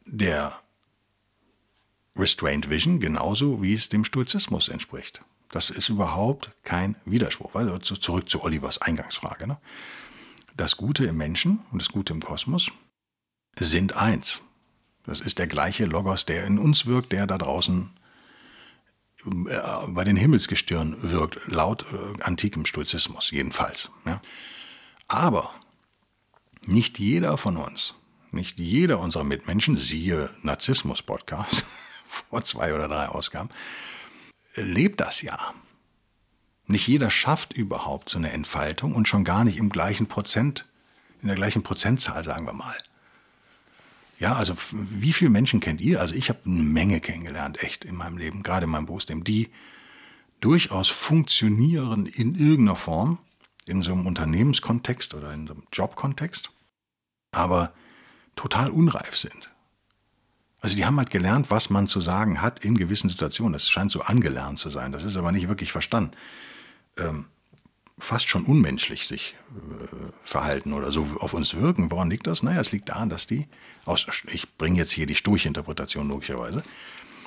der 0.05 0.59
Restrained 2.15 2.69
Vision 2.69 2.99
genauso, 2.99 3.61
wie 3.61 3.73
es 3.73 3.89
dem 3.89 4.05
Stoizismus 4.05 4.69
entspricht. 4.69 5.21
Das 5.49 5.69
ist 5.69 5.89
überhaupt 5.89 6.51
kein 6.63 6.95
Widerspruch. 7.05 7.55
Also 7.55 7.77
zurück 7.79 8.29
zu 8.29 8.43
Olivers 8.43 8.81
Eingangsfrage. 8.81 9.47
Ne? 9.47 9.57
Das 10.55 10.77
Gute 10.77 11.05
im 11.05 11.17
Menschen 11.17 11.59
und 11.71 11.81
das 11.81 11.89
Gute 11.89 12.13
im 12.13 12.21
Kosmos 12.21 12.71
sind 13.57 13.95
eins. 13.95 14.41
Das 15.05 15.21
ist 15.21 15.37
der 15.37 15.47
gleiche 15.47 15.85
Logos, 15.85 16.25
der 16.25 16.45
in 16.45 16.57
uns 16.57 16.85
wirkt, 16.85 17.11
der 17.11 17.27
da 17.27 17.37
draußen 17.37 17.91
bei 19.25 20.03
den 20.03 20.15
Himmelsgestirnen 20.15 21.11
wirkt, 21.11 21.47
laut 21.47 21.85
äh, 21.91 22.21
antikem 22.21 22.65
Stoizismus 22.65 23.31
jedenfalls. 23.31 23.89
Ja. 24.05 24.21
Aber 25.07 25.53
nicht 26.65 26.99
jeder 26.99 27.37
von 27.37 27.57
uns, 27.57 27.95
nicht 28.31 28.59
jeder 28.59 28.99
unserer 28.99 29.23
Mitmenschen, 29.23 29.77
siehe 29.77 30.29
Narzissmus-Podcast 30.41 31.65
vor 32.07 32.43
zwei 32.43 32.73
oder 32.73 32.87
drei 32.87 33.07
Ausgaben, 33.07 33.49
lebt 34.55 35.01
das 35.01 35.21
ja. 35.21 35.53
Nicht 36.67 36.87
jeder 36.87 37.11
schafft 37.11 37.53
überhaupt 37.53 38.09
so 38.09 38.17
eine 38.17 38.31
Entfaltung 38.31 38.93
und 38.93 39.07
schon 39.07 39.23
gar 39.23 39.43
nicht 39.43 39.57
im 39.57 39.69
gleichen 39.69 40.07
Prozent, 40.07 40.65
in 41.21 41.27
der 41.27 41.37
gleichen 41.37 41.63
Prozentzahl, 41.63 42.23
sagen 42.23 42.45
wir 42.45 42.53
mal. 42.53 42.75
Ja, 44.17 44.35
also 44.35 44.53
wie 44.71 45.13
viele 45.13 45.29
Menschen 45.29 45.59
kennt 45.59 45.81
ihr? 45.81 45.99
Also 45.99 46.15
ich 46.15 46.29
habe 46.29 46.39
eine 46.45 46.63
Menge 46.63 47.01
kennengelernt, 47.01 47.61
echt 47.61 47.83
in 47.83 47.95
meinem 47.95 48.17
Leben, 48.17 48.43
gerade 48.43 48.65
in 48.65 48.71
meinem 48.71 48.85
Berufsleben, 48.85 49.23
die 49.23 49.49
durchaus 50.39 50.89
funktionieren 50.89 52.05
in 52.05 52.35
irgendeiner 52.35 52.77
Form, 52.77 53.19
in 53.65 53.81
so 53.81 53.91
einem 53.91 54.05
Unternehmenskontext 54.05 55.13
oder 55.13 55.33
in 55.33 55.47
so 55.47 55.53
einem 55.53 55.63
Jobkontext, 55.73 56.51
aber 57.31 57.73
total 58.35 58.69
unreif 58.69 59.17
sind. 59.17 59.51
Also 60.61 60.75
die 60.77 60.85
haben 60.85 60.97
halt 60.97 61.09
gelernt, 61.09 61.51
was 61.51 61.69
man 61.69 61.87
zu 61.87 61.99
sagen 61.99 62.41
hat 62.41 62.63
in 62.63 62.77
gewissen 62.77 63.09
Situationen. 63.09 63.53
Das 63.53 63.69
scheint 63.69 63.91
so 63.91 64.01
angelernt 64.01 64.59
zu 64.59 64.69
sein. 64.69 64.91
Das 64.91 65.03
ist 65.03 65.17
aber 65.17 65.31
nicht 65.31 65.47
wirklich 65.47 65.71
verstanden. 65.71 66.15
Ähm, 66.97 67.25
fast 67.97 68.27
schon 68.27 68.45
unmenschlich 68.45 69.07
sich 69.07 69.35
äh, 69.55 70.11
verhalten 70.23 70.73
oder 70.73 70.91
so 70.91 71.07
auf 71.19 71.33
uns 71.33 71.55
wirken. 71.55 71.91
Woran 71.91 72.09
liegt 72.09 72.27
das? 72.27 72.43
Naja, 72.43 72.59
es 72.59 72.71
liegt 72.71 72.89
daran, 72.89 73.09
dass 73.09 73.27
die, 73.27 73.47
aus, 73.85 74.05
ich 74.27 74.57
bringe 74.57 74.77
jetzt 74.77 74.91
hier 74.91 75.05
die 75.05 75.15
Sturchinterpretation 75.15 76.07
logischerweise, 76.07 76.63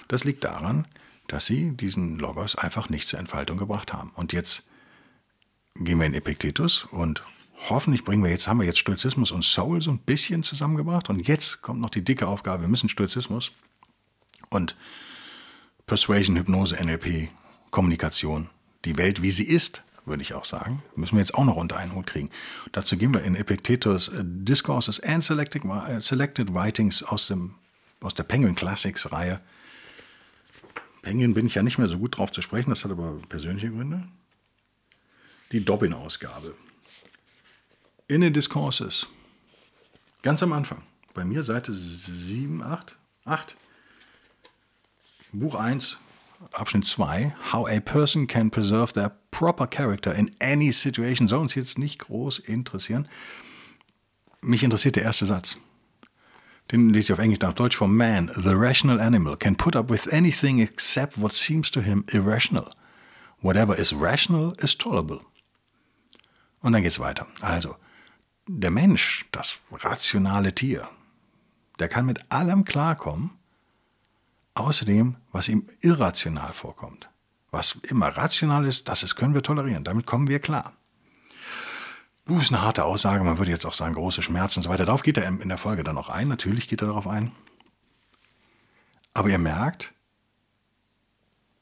das 0.09 0.25
liegt 0.25 0.45
daran, 0.45 0.87
dass 1.27 1.47
sie 1.47 1.73
diesen 1.77 2.19
Logos 2.19 2.57
einfach 2.57 2.89
nicht 2.89 3.09
zur 3.09 3.19
Entfaltung 3.19 3.59
gebracht 3.59 3.93
haben. 3.93 4.11
Und 4.15 4.33
jetzt 4.33 4.65
gehen 5.75 5.99
wir 5.99 6.07
in 6.07 6.15
Epiktetus 6.15 6.87
und 6.91 7.23
hoffentlich 7.69 8.05
bringen 8.05 8.23
wir 8.23 8.31
jetzt, 8.31 8.49
haben 8.49 8.61
wir 8.61 8.67
jetzt 8.67 8.79
Stoizismus 8.79 9.31
und 9.31 9.45
Soul 9.45 9.81
so 9.83 9.91
ein 9.91 9.99
bisschen 9.99 10.43
zusammengebracht. 10.43 11.09
Und 11.09 11.27
jetzt 11.29 11.63
kommt 11.63 11.81
noch 11.81 11.91
die 11.91 12.05
dicke 12.05 12.27
Aufgabe, 12.27 12.63
wir 12.63 12.69
müssen 12.69 12.89
Stoizismus 12.89 13.53
und 14.51 14.77
Persuasion, 15.87 16.37
Hypnose, 16.37 16.77
NLP, 16.83 17.29
Kommunikation, 17.71 18.51
die 18.85 18.97
Welt, 18.97 19.23
wie 19.23 19.31
sie 19.31 19.45
ist, 19.45 19.83
würde 20.09 20.23
ich 20.23 20.35
auch 20.35 20.45
sagen. 20.45 20.83
Müssen 20.97 21.17
wir 21.17 21.21
jetzt 21.21 21.35
auch 21.35 21.45
noch 21.45 21.57
unter 21.57 21.77
einen 21.77 21.95
Hut 21.95 22.07
kriegen. 22.07 22.31
Dazu 22.73 22.97
gehen 22.97 23.13
wir 23.13 23.23
in 23.23 23.35
Epictetus 23.35 24.09
äh, 24.09 24.23
Discourses 24.25 25.01
and 25.01 25.23
Selected, 25.23 25.65
äh, 25.65 26.01
Selected 26.01 26.55
Writings 26.55 27.03
aus, 27.03 27.27
dem, 27.29 27.55
aus 28.01 28.15
der 28.15 28.25
Penguin 28.25 28.55
Classics 28.55 29.11
Reihe. 29.13 29.41
Penguin 31.03 31.35
bin 31.35 31.47
ich 31.47 31.55
ja 31.55 31.63
nicht 31.63 31.79
mehr 31.79 31.89
so 31.89 31.99
gut 31.99 32.19
drauf 32.19 32.33
zu 32.33 32.43
sprechen, 32.43 32.71
das 32.71 32.85
hat 32.85 32.91
aber 32.91 33.19
persönliche 33.29 33.71
Gründe. 33.71 34.07
Die 35.53 35.65
Dobbin-Ausgabe. 35.65 36.55
In 38.09 38.23
the 38.23 38.31
Discourses. 38.31 39.07
Ganz 40.23 40.43
am 40.43 40.53
Anfang. 40.53 40.83
Bei 41.15 41.25
mir 41.25 41.43
Seite 41.43 41.73
7, 41.73 42.63
8, 42.63 42.97
8. 43.25 43.57
Buch 45.33 45.55
1, 45.55 45.99
Abschnitt 46.53 46.87
2, 46.87 47.35
How 47.53 47.67
a 47.69 47.81
person 47.81 48.27
can 48.27 48.51
preserve 48.51 48.93
their 48.93 49.11
proper 49.31 49.67
character 49.67 50.13
in 50.15 50.31
any 50.41 50.73
situation, 50.73 51.29
soll 51.29 51.41
uns 51.41 51.55
jetzt 51.55 51.79
nicht 51.79 51.99
groß 51.99 52.39
interessieren. 52.39 53.09
Mich 54.41 54.63
interessiert 54.63 54.97
der 54.97 55.03
erste 55.03 55.27
Satz. 55.27 55.59
Den 56.71 56.91
lese 56.91 57.07
ich 57.07 57.13
auf 57.15 57.19
Englisch 57.19 57.41
nach 57.41 57.55
Deutsch 57.55 57.77
von 57.77 57.95
Man, 57.97 58.31
the 58.37 58.53
rational 58.55 59.01
animal, 59.01 59.37
can 59.37 59.57
put 59.57 59.75
up 59.75 59.91
with 59.91 60.07
anything 60.13 60.61
except 60.61 61.21
what 61.21 61.33
seems 61.33 61.71
to 61.71 61.81
him 61.81 62.05
irrational. 62.13 62.71
Whatever 63.41 63.77
is 63.77 63.93
rational 63.93 64.53
is 64.63 64.77
tolerable. 64.77 65.21
Und 66.61 66.73
dann 66.73 66.83
geht 66.83 66.93
es 66.93 67.01
weiter. 67.01 67.27
Also, 67.41 67.77
der 68.47 68.71
Mensch, 68.71 69.27
das 69.33 69.61
rationale 69.73 70.55
Tier, 70.55 70.89
der 71.79 71.89
kann 71.89 72.07
mit 72.07 72.21
allem 72.31 72.65
klarkommen, 72.65 73.38
außerdem, 74.59 75.17
was 75.33 75.49
ihm 75.49 75.69
irrational 75.81 76.53
vorkommt. 76.53 77.09
Was 77.51 77.79
immer 77.89 78.09
rational 78.09 78.67
ist, 78.67 78.89
das 78.89 79.03
ist, 79.03 79.17
können 79.17 79.35
wir 79.35 79.43
tolerieren. 79.43 79.85
Damit 79.85 80.07
kommen 80.07 80.29
wir 80.29 80.39
klar. 80.39 80.73
Das 82.27 82.43
ist 82.43 82.53
eine 82.53 82.63
harte 82.63 82.85
Aussage, 82.85 83.25
man 83.25 83.39
würde 83.39 83.51
jetzt 83.51 83.65
auch 83.65 83.73
sagen, 83.73 83.95
große 83.95 84.21
Schmerzen 84.21 84.59
und 84.59 84.65
so 84.65 84.69
weiter. 84.69 84.85
Darauf 84.85 85.03
geht 85.03 85.17
er 85.17 85.27
in 85.27 85.49
der 85.49 85.57
Folge 85.57 85.83
dann 85.83 85.97
auch 85.97 86.11
ein. 86.11 86.29
Natürlich 86.29 86.69
geht 86.69 86.83
er 86.83 86.89
darauf 86.89 87.07
ein. 87.07 87.33
Aber 89.15 89.31
ihr 89.31 89.39
merkt, 89.39 89.95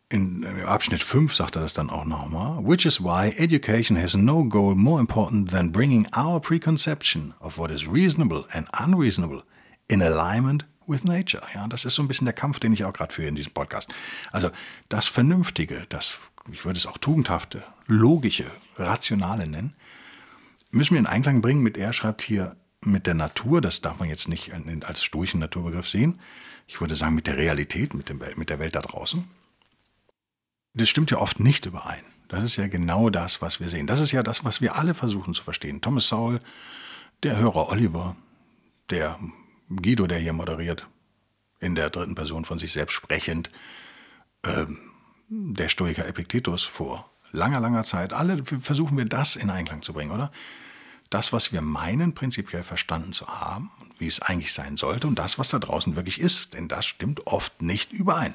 in, 0.09 0.43
in 0.43 0.65
Abschnitt 0.65 1.03
5 1.03 1.35
sagt 1.35 1.57
er 1.57 1.63
das 1.63 1.75
dann 1.75 1.91
auch 1.91 2.05
nochmal, 2.05 2.65
which 2.65 2.85
is 2.85 3.01
why 3.01 3.35
education 3.39 3.97
has 3.97 4.15
no 4.15 4.45
goal 4.45 4.75
more 4.75 5.01
important 5.01 5.51
than 5.51 5.73
bringing 5.73 6.07
our 6.17 6.41
preconception 6.41 7.35
of 7.41 7.59
what 7.59 7.71
is 7.71 7.89
reasonable 7.89 8.45
and 8.51 8.69
unreasonable 8.79 9.43
in 9.89 10.03
alignment 10.03 10.65
with 10.87 11.05
nature. 11.05 11.43
Ja, 11.55 11.67
das 11.69 11.85
ist 11.85 11.95
so 11.95 12.03
ein 12.03 12.09
bisschen 12.09 12.27
der 12.27 12.35
Kampf, 12.35 12.59
den 12.59 12.73
ich 12.73 12.85
auch 12.85 12.93
gerade 12.93 13.13
führe 13.13 13.29
in 13.29 13.35
diesem 13.35 13.53
Podcast. 13.53 13.89
Also 14.33 14.51
das 14.89 15.09
Vernünftige, 15.09 15.87
das, 15.89 16.19
ich 16.53 16.65
würde 16.65 16.79
es 16.79 16.87
auch 16.87 16.99
tugendhafte, 16.99 17.65
logische, 17.87 18.51
rationale 18.77 19.49
nennen, 19.49 19.75
müssen 20.71 20.95
wir 20.95 21.01
in 21.01 21.07
Einklang 21.07 21.41
bringen 21.41 21.63
mit, 21.63 21.77
er 21.77 21.93
schreibt 21.93 22.23
hier, 22.23 22.57
mit 22.83 23.07
der 23.07 23.15
Natur, 23.15 23.61
das 23.61 23.81
darf 23.81 23.99
man 23.99 24.09
jetzt 24.09 24.29
nicht 24.29 24.53
als 24.85 25.03
stoischen 25.03 25.41
Naturbegriff 25.41 25.89
sehen. 25.89 26.21
Ich 26.69 26.81
würde 26.81 26.95
sagen, 26.95 27.15
mit 27.15 27.27
der 27.27 27.37
Realität, 27.37 27.95
mit, 27.95 28.09
dem, 28.09 28.21
mit 28.37 28.51
der 28.51 28.59
Welt 28.59 28.77
da 28.77 28.81
draußen. 28.81 29.25
Das 30.75 30.89
stimmt 30.89 31.11
ja 31.11 31.19
oft 31.19 31.41
nicht 31.41 31.67
überein. 31.67 32.05
Das 32.29 32.43
ist 32.43 32.57
ja 32.57 32.69
genau 32.69 33.09
das, 33.09 33.41
was 33.41 33.61
wir 33.61 33.69
sehen. 33.69 33.87
Das 33.87 34.01
ist 34.01 34.13
ja 34.13 34.23
das, 34.23 34.45
was 34.45 34.61
wir 34.61 34.77
alle 34.77 34.95
versuchen 34.95 35.35
zu 35.35 35.43
verstehen. 35.43 35.81
Thomas 35.81 36.09
Sowell, 36.09 36.41
der 37.23 37.37
Hörer 37.37 37.71
Oliver, 37.71 38.17
der 38.91 39.19
Guido, 39.69 40.07
der 40.07 40.19
hier 40.19 40.33
moderiert, 40.33 40.87
in 41.61 41.75
der 41.75 41.91
dritten 41.91 42.15
Person 42.15 42.45
von 42.45 42.59
sich 42.59 42.73
selbst 42.73 42.95
sprechend, 42.95 43.51
ähm, 44.45 44.79
der 45.29 45.69
Stoiker 45.69 46.07
Epiktetus 46.07 46.65
vor 46.65 47.11
langer, 47.33 47.61
langer 47.61 47.85
Zeit. 47.85 48.13
Alle 48.13 48.45
versuchen 48.45 48.97
wir 48.97 49.05
das 49.05 49.37
in 49.37 49.51
Einklang 49.51 49.83
zu 49.83 49.93
bringen, 49.93 50.13
oder? 50.13 50.31
Das, 51.11 51.33
was 51.33 51.53
wir 51.53 51.61
meinen, 51.61 52.15
prinzipiell 52.15 52.65
verstanden 52.65 53.13
zu 53.13 53.27
haben, 53.29 53.71
wie 53.99 54.07
es 54.07 54.21
eigentlich 54.21 54.53
sein 54.53 54.77
sollte, 54.77 55.07
und 55.07 55.19
das, 55.19 55.39
was 55.39 55.49
da 55.49 55.59
draußen 55.59 55.95
wirklich 55.95 56.21
ist, 56.21 56.55
denn 56.55 56.69
das 56.69 56.87
stimmt 56.87 57.27
oft 57.27 57.63
nicht 57.63 57.93
überein. 57.93 58.35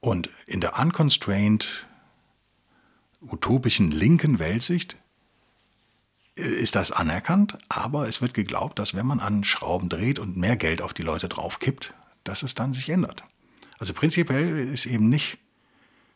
Und 0.00 0.30
in 0.46 0.60
der 0.60 0.78
unconstrained 0.78 1.86
utopischen 3.20 3.90
linken 3.90 4.38
Weltsicht 4.38 4.96
ist 6.38 6.74
das 6.74 6.92
anerkannt, 6.92 7.58
aber 7.68 8.08
es 8.08 8.22
wird 8.22 8.34
geglaubt, 8.34 8.78
dass 8.78 8.94
wenn 8.94 9.06
man 9.06 9.20
an 9.20 9.44
Schrauben 9.44 9.88
dreht 9.88 10.18
und 10.18 10.36
mehr 10.36 10.56
Geld 10.56 10.82
auf 10.82 10.94
die 10.94 11.02
Leute 11.02 11.28
draufkippt, 11.28 11.94
dass 12.24 12.42
es 12.42 12.54
dann 12.54 12.72
sich 12.72 12.88
ändert. 12.88 13.24
Also 13.78 13.92
prinzipiell 13.92 14.58
ist 14.58 14.86
eben 14.86 15.08
nicht, 15.08 15.38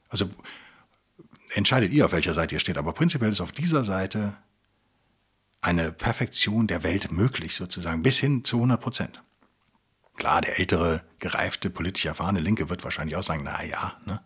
also 0.09 0.29
entscheidet 1.51 1.93
ihr, 1.93 2.07
auf 2.07 2.13
welcher 2.13 2.35
Seite 2.35 2.55
ihr 2.55 2.61
steht, 2.61 2.79
aber 2.79 2.93
prinzipiell 2.93 3.31
ist 3.31 3.41
auf 3.41 3.53
dieser 3.53 3.85
Seite 3.85 4.37
eine 5.61 5.93
Perfektion 5.93 6.67
der 6.67 6.83
Welt 6.83 7.13
möglich, 7.13 7.55
sozusagen, 7.55 8.03
bis 8.03 8.19
hin 8.19 8.45
zu 8.45 8.57
100 8.57 8.81
Prozent. 8.81 9.23
Klar, 10.17 10.41
der 10.41 10.59
ältere, 10.59 11.03
gereifte, 11.19 11.71
politisch 11.71 12.05
erfahrene 12.05 12.41
Linke 12.41 12.69
wird 12.69 12.85
wahrscheinlich 12.85 13.17
auch 13.17 13.23
sagen, 13.23 13.43
na 13.45 13.65
ja, 13.65 13.97
ne? 14.05 14.21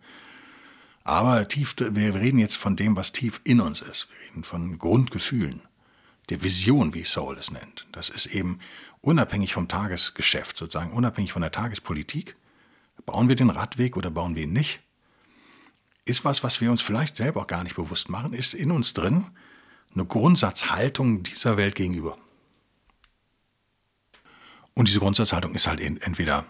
Aber 1.03 1.47
tief, 1.47 1.73
wir 1.77 2.15
reden 2.15 2.37
jetzt 2.37 2.57
von 2.57 2.75
dem, 2.75 2.97
was 2.97 3.13
tief 3.13 3.39
in 3.45 3.61
uns 3.61 3.79
ist. 3.79 4.09
Wir 4.09 4.27
reden 4.27 4.43
von 4.43 4.77
Grundgefühlen, 4.77 5.61
der 6.29 6.43
Vision, 6.43 6.93
wie 6.93 7.03
Soul 7.03 7.37
es 7.37 7.51
nennt. 7.51 7.87
Das 7.91 8.09
ist 8.09 8.25
eben 8.27 8.59
unabhängig 9.01 9.53
vom 9.53 9.67
Tagesgeschäft, 9.67 10.57
sozusagen 10.57 10.91
unabhängig 10.93 11.31
von 11.31 11.41
der 11.41 11.51
Tagespolitik. 11.51 12.35
Bauen 13.05 13.29
wir 13.29 13.35
den 13.35 13.49
Radweg 13.49 13.95
oder 13.95 14.11
bauen 14.11 14.35
wir 14.35 14.43
ihn 14.43 14.53
nicht? 14.53 14.81
Ist 16.05 16.25
was, 16.25 16.43
was 16.43 16.61
wir 16.61 16.71
uns 16.71 16.81
vielleicht 16.81 17.15
selber 17.15 17.41
auch 17.41 17.47
gar 17.47 17.63
nicht 17.63 17.75
bewusst 17.75 18.09
machen, 18.09 18.33
ist 18.33 18.53
in 18.53 18.71
uns 18.71 18.93
drin 18.93 19.27
eine 19.93 20.05
Grundsatzhaltung 20.05 21.23
dieser 21.23 21.57
Welt 21.57 21.75
gegenüber. 21.75 22.17
Und 24.73 24.87
diese 24.87 24.99
Grundsatzhaltung 24.99 25.55
ist 25.55 25.67
halt 25.67 25.79
entweder 25.79 26.45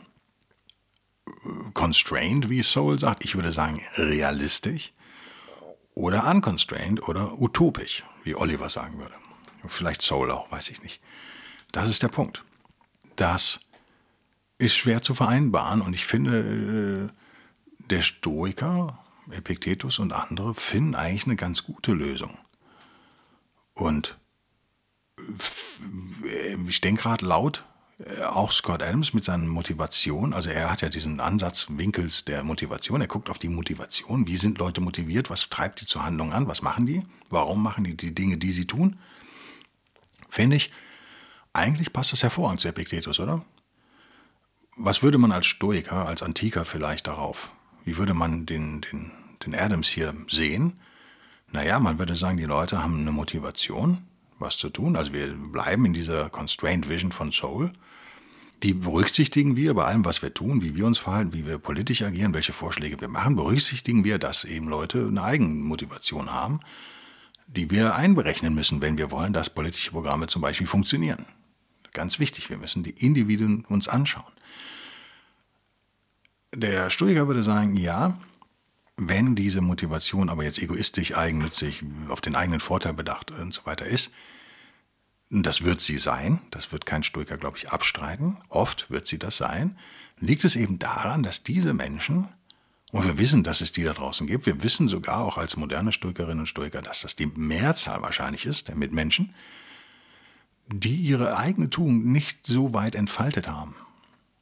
constrained, 1.74 2.50
wie 2.50 2.63
Soul 2.63 3.00
sagt, 3.00 3.24
ich 3.24 3.36
würde 3.36 3.52
sagen 3.52 3.82
realistisch, 3.96 4.92
oder 5.94 6.30
unconstrained 6.30 7.08
oder 7.08 7.40
utopisch, 7.40 8.04
wie 8.24 8.36
Oliver 8.36 8.70
sagen 8.70 9.00
würde. 9.00 9.16
Vielleicht 9.65 10.02
Soul 10.02 10.32
auch, 10.32 10.52
weiß 10.52 10.70
ich 10.70 10.84
nicht. 10.84 11.02
Das 11.72 11.89
ist 11.89 12.04
der 12.04 12.08
Punkt. 12.08 12.43
Das 13.15 13.60
ist 14.58 14.76
schwer 14.76 15.02
zu 15.02 15.13
vereinbaren 15.13 15.82
und 15.82 15.93
ich 15.93 16.06
finde, 16.06 17.10
äh, 17.10 17.88
der 17.89 18.02
Stoiker, 18.02 19.00
Epiktetus 19.32 20.00
und 20.00 20.13
andere 20.13 20.54
finden 20.54 20.96
eigentlich 20.96 21.26
eine 21.26 21.36
ganz 21.36 21.63
gute 21.63 21.93
Lösung. 21.93 22.38
Und 23.74 24.17
ich 26.67 26.82
denke 26.82 27.04
gerade 27.04 27.26
laut, 27.26 27.63
äh, 28.00 28.24
auch 28.24 28.52
Scott 28.52 28.82
Adams 28.82 29.13
mit 29.13 29.24
seiner 29.24 29.46
Motivation, 29.46 30.34
also 30.34 30.50
er 30.50 30.72
hat 30.72 30.82
ja 30.82 30.89
diesen 30.89 31.20
Ansatz 31.20 31.67
Winkels 31.70 32.26
der 32.26 32.43
Motivation, 32.43 33.02
er 33.02 33.08
guckt 33.08 33.30
auf 33.30 33.39
die 33.39 33.50
Motivation, 33.50 34.28
wie 34.28 34.38
sind 34.38 34.58
Leute 34.60 34.82
motiviert, 34.82 35.30
was 35.30 35.50
treibt 35.50 35.82
die 35.82 35.86
zur 35.86 36.04
Handlung 36.04 36.34
an, 36.34 36.48
was 36.48 36.62
machen 36.62 36.86
die, 36.86 37.04
warum 37.30 37.63
machen 37.63 37.84
die 37.84 37.98
die 37.98 38.13
Dinge, 38.13 38.38
die 38.38 38.52
sie 38.52 38.65
tun. 38.65 38.98
Finde 40.30 40.58
ich, 40.58 40.72
eigentlich 41.54 41.94
passt 41.94 42.12
das 42.12 42.24
hervorragend 42.24 42.62
zu 42.62 42.68
Epiktetus, 42.68 43.20
oder? 43.20 43.44
Was 44.76 45.02
würde 45.02 45.18
man 45.18 45.32
als 45.32 45.48
Stoiker, 45.48 46.08
als 46.08 46.22
Antiker 46.22 46.66
vielleicht 46.66 47.08
darauf, 47.08 47.52
wie 47.84 47.98
würde 47.98 48.13
man 48.13 48.46
den, 48.46 48.82
den, 48.82 49.12
den 49.46 49.56
Adams 49.56 49.88
hier 49.88 50.13
sehen? 50.28 50.80
Naja, 51.52 51.80
man 51.80 51.98
würde 51.98 52.16
sagen, 52.16 52.38
die 52.38 52.46
Leute 52.46 52.84
haben 52.84 53.00
eine 53.00 53.12
Motivation, 53.12 54.06
was 54.38 54.58
zu 54.58 54.70
tun. 54.70 54.96
Also 54.96 55.13
wir 55.13 55.34
bleiben 55.34 55.86
in 55.86 55.94
dieser 55.94 56.30
Constrained 56.30 56.90
Vision 56.90 57.12
von 57.12 57.32
Soul 57.32 57.72
die 58.63 58.74
berücksichtigen 58.74 59.56
wir 59.56 59.74
bei 59.74 59.86
allem, 59.86 60.04
was 60.04 60.22
wir 60.22 60.34
tun, 60.34 60.62
wie 60.62 60.76
wir 60.76 60.86
uns 60.86 60.98
verhalten, 60.98 61.34
wie 61.34 61.46
wir 61.46 61.60
politisch 61.60 62.02
agieren, 62.02 62.34
welche 62.34 62.54
Vorschläge 62.54 63.00
wir 63.00 63.08
machen, 63.08 63.36
berücksichtigen 63.36 64.04
wir, 64.04 64.18
dass 64.18 64.46
eben 64.46 64.68
Leute 64.68 65.06
eine 65.08 65.24
Eigenmotivation 65.24 66.32
haben, 66.32 66.60
die 67.48 67.72
wir 67.72 67.96
einberechnen 67.96 68.54
müssen, 68.54 68.82
wenn 68.82 68.98
wir 68.98 69.10
wollen, 69.10 69.34
dass 69.34 69.50
politische 69.50 69.92
Programme 69.92 70.28
zum 70.28 70.42
Beispiel 70.42 70.68
funktionieren. 70.68 71.26
Ganz 71.94 72.20
wichtig, 72.20 72.50
wir 72.50 72.58
müssen 72.58 72.84
die 72.84 72.92
Individuen 72.92 73.66
uns 73.66 73.88
anschauen. 73.88 74.32
Der 76.54 76.90
Stoiker 76.90 77.28
würde 77.28 77.44
sagen, 77.44 77.76
ja, 77.76 78.20
wenn 78.98 79.36
diese 79.36 79.62
Motivation 79.62 80.30
aber 80.30 80.44
jetzt 80.44 80.60
egoistisch, 80.60 81.16
eigennützig, 81.16 81.84
auf 82.10 82.22
den 82.22 82.36
eigenen 82.36 82.60
Vorteil 82.60 82.94
bedacht 82.94 83.32
und 83.32 83.54
so 83.54 83.66
weiter 83.66 83.86
ist, 83.86 84.12
das 85.30 85.64
wird 85.64 85.82
sie 85.82 85.98
sein, 85.98 86.42
das 86.52 86.72
wird 86.72 86.86
kein 86.86 87.04
Stoiker, 87.04 87.38
glaube 87.38 87.58
ich, 87.58 87.70
abstreiten, 87.70 88.38
oft 88.50 88.90
wird 88.90 89.08
sie 89.08 89.20
das 89.20 89.38
sein, 89.38 89.78
liegt 90.20 90.46
es 90.46 90.56
eben 90.56 90.80
daran, 90.80 91.22
dass 91.22 91.44
diese 91.44 91.74
Menschen, 91.74 92.30
und 92.91 93.06
wir 93.06 93.17
wissen, 93.17 93.43
dass 93.43 93.62
es 93.62 93.71
die 93.71 93.84
da 93.84 93.93
draußen 93.93 94.28
gibt, 94.28 94.45
wir 94.45 94.63
wissen 94.63 94.88
sogar 94.88 95.19
auch 95.19 95.38
als 95.38 95.58
moderne 95.58 95.91
Stoikerinnen 95.91 96.41
und 96.41 96.47
Stoiker, 96.47 96.82
dass 96.82 97.02
das 97.02 97.15
die 97.15 97.26
Mehrzahl 97.26 98.02
wahrscheinlich 98.02 98.45
ist, 98.45 98.69
der 98.69 98.76
Mitmenschen, 98.76 99.34
die 100.67 100.95
ihre 100.95 101.38
eigene 101.38 101.69
Tugend 101.69 102.06
nicht 102.06 102.45
so 102.45 102.73
weit 102.73 102.95
entfaltet 102.95 103.47
haben, 103.47 103.76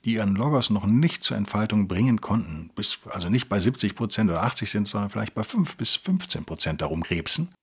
die 0.03 0.13
ihren 0.13 0.35
Logos 0.35 0.69
noch 0.69 0.85
nicht 0.85 1.23
zur 1.23 1.37
Entfaltung 1.37 1.87
bringen 1.87 2.21
konnten, 2.21 2.69
bis, 2.75 2.99
also 3.09 3.29
nicht 3.29 3.49
bei 3.49 3.59
70 3.59 3.95
Prozent 3.95 4.29
oder 4.29 4.43
80 4.43 4.69
sind, 4.69 4.87
sondern 4.87 5.09
vielleicht 5.09 5.33
bei 5.33 5.43
5 5.43 5.75
bis 5.75 5.95
15 5.95 6.45
Prozent 6.45 6.81
darum 6.81 7.03
krebsen 7.03 7.53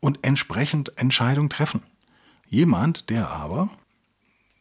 und 0.00 0.20
entsprechend 0.22 0.96
Entscheidungen 0.98 1.50
treffen. 1.50 1.82
Jemand, 2.48 3.10
der 3.10 3.30
aber 3.30 3.70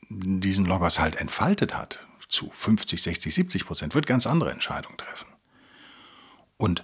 diesen 0.09 0.65
Logos 0.65 0.99
halt 0.99 1.15
entfaltet 1.17 1.75
hat, 1.75 1.99
zu 2.27 2.49
50, 2.49 3.01
60, 3.01 3.33
70 3.33 3.65
Prozent, 3.65 3.93
wird 3.93 4.07
ganz 4.07 4.25
andere 4.25 4.51
Entscheidungen 4.51 4.97
treffen. 4.97 5.34
Und 6.57 6.83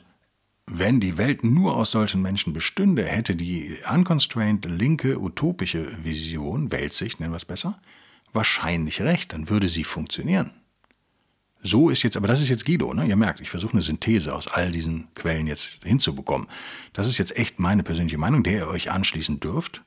wenn 0.65 0.99
die 0.99 1.17
Welt 1.17 1.43
nur 1.43 1.75
aus 1.75 1.91
solchen 1.91 2.21
Menschen 2.21 2.53
bestünde, 2.53 3.05
hätte 3.05 3.35
die 3.35 3.77
unconstrained 3.91 4.65
linke 4.65 5.19
utopische 5.19 6.03
Vision, 6.03 6.71
Weltsicht 6.71 7.19
nennen 7.19 7.33
wir 7.33 7.37
es 7.37 7.45
besser, 7.45 7.79
wahrscheinlich 8.31 9.01
recht, 9.01 9.33
dann 9.33 9.49
würde 9.49 9.67
sie 9.67 9.83
funktionieren. 9.83 10.51
So 11.63 11.89
ist 11.89 12.03
jetzt, 12.03 12.17
aber 12.17 12.27
das 12.27 12.41
ist 12.41 12.49
jetzt 12.49 12.65
Guido, 12.65 12.93
ne? 12.93 13.05
Ihr 13.05 13.15
merkt, 13.15 13.39
ich 13.39 13.49
versuche 13.49 13.73
eine 13.73 13.83
Synthese 13.83 14.33
aus 14.33 14.47
all 14.47 14.71
diesen 14.71 15.13
Quellen 15.13 15.45
jetzt 15.45 15.83
hinzubekommen. 15.83 16.47
Das 16.93 17.07
ist 17.07 17.19
jetzt 17.19 17.37
echt 17.37 17.59
meine 17.59 17.83
persönliche 17.83 18.17
Meinung, 18.17 18.41
der 18.41 18.53
ihr 18.53 18.67
euch 18.67 18.89
anschließen 18.89 19.39
dürft 19.39 19.83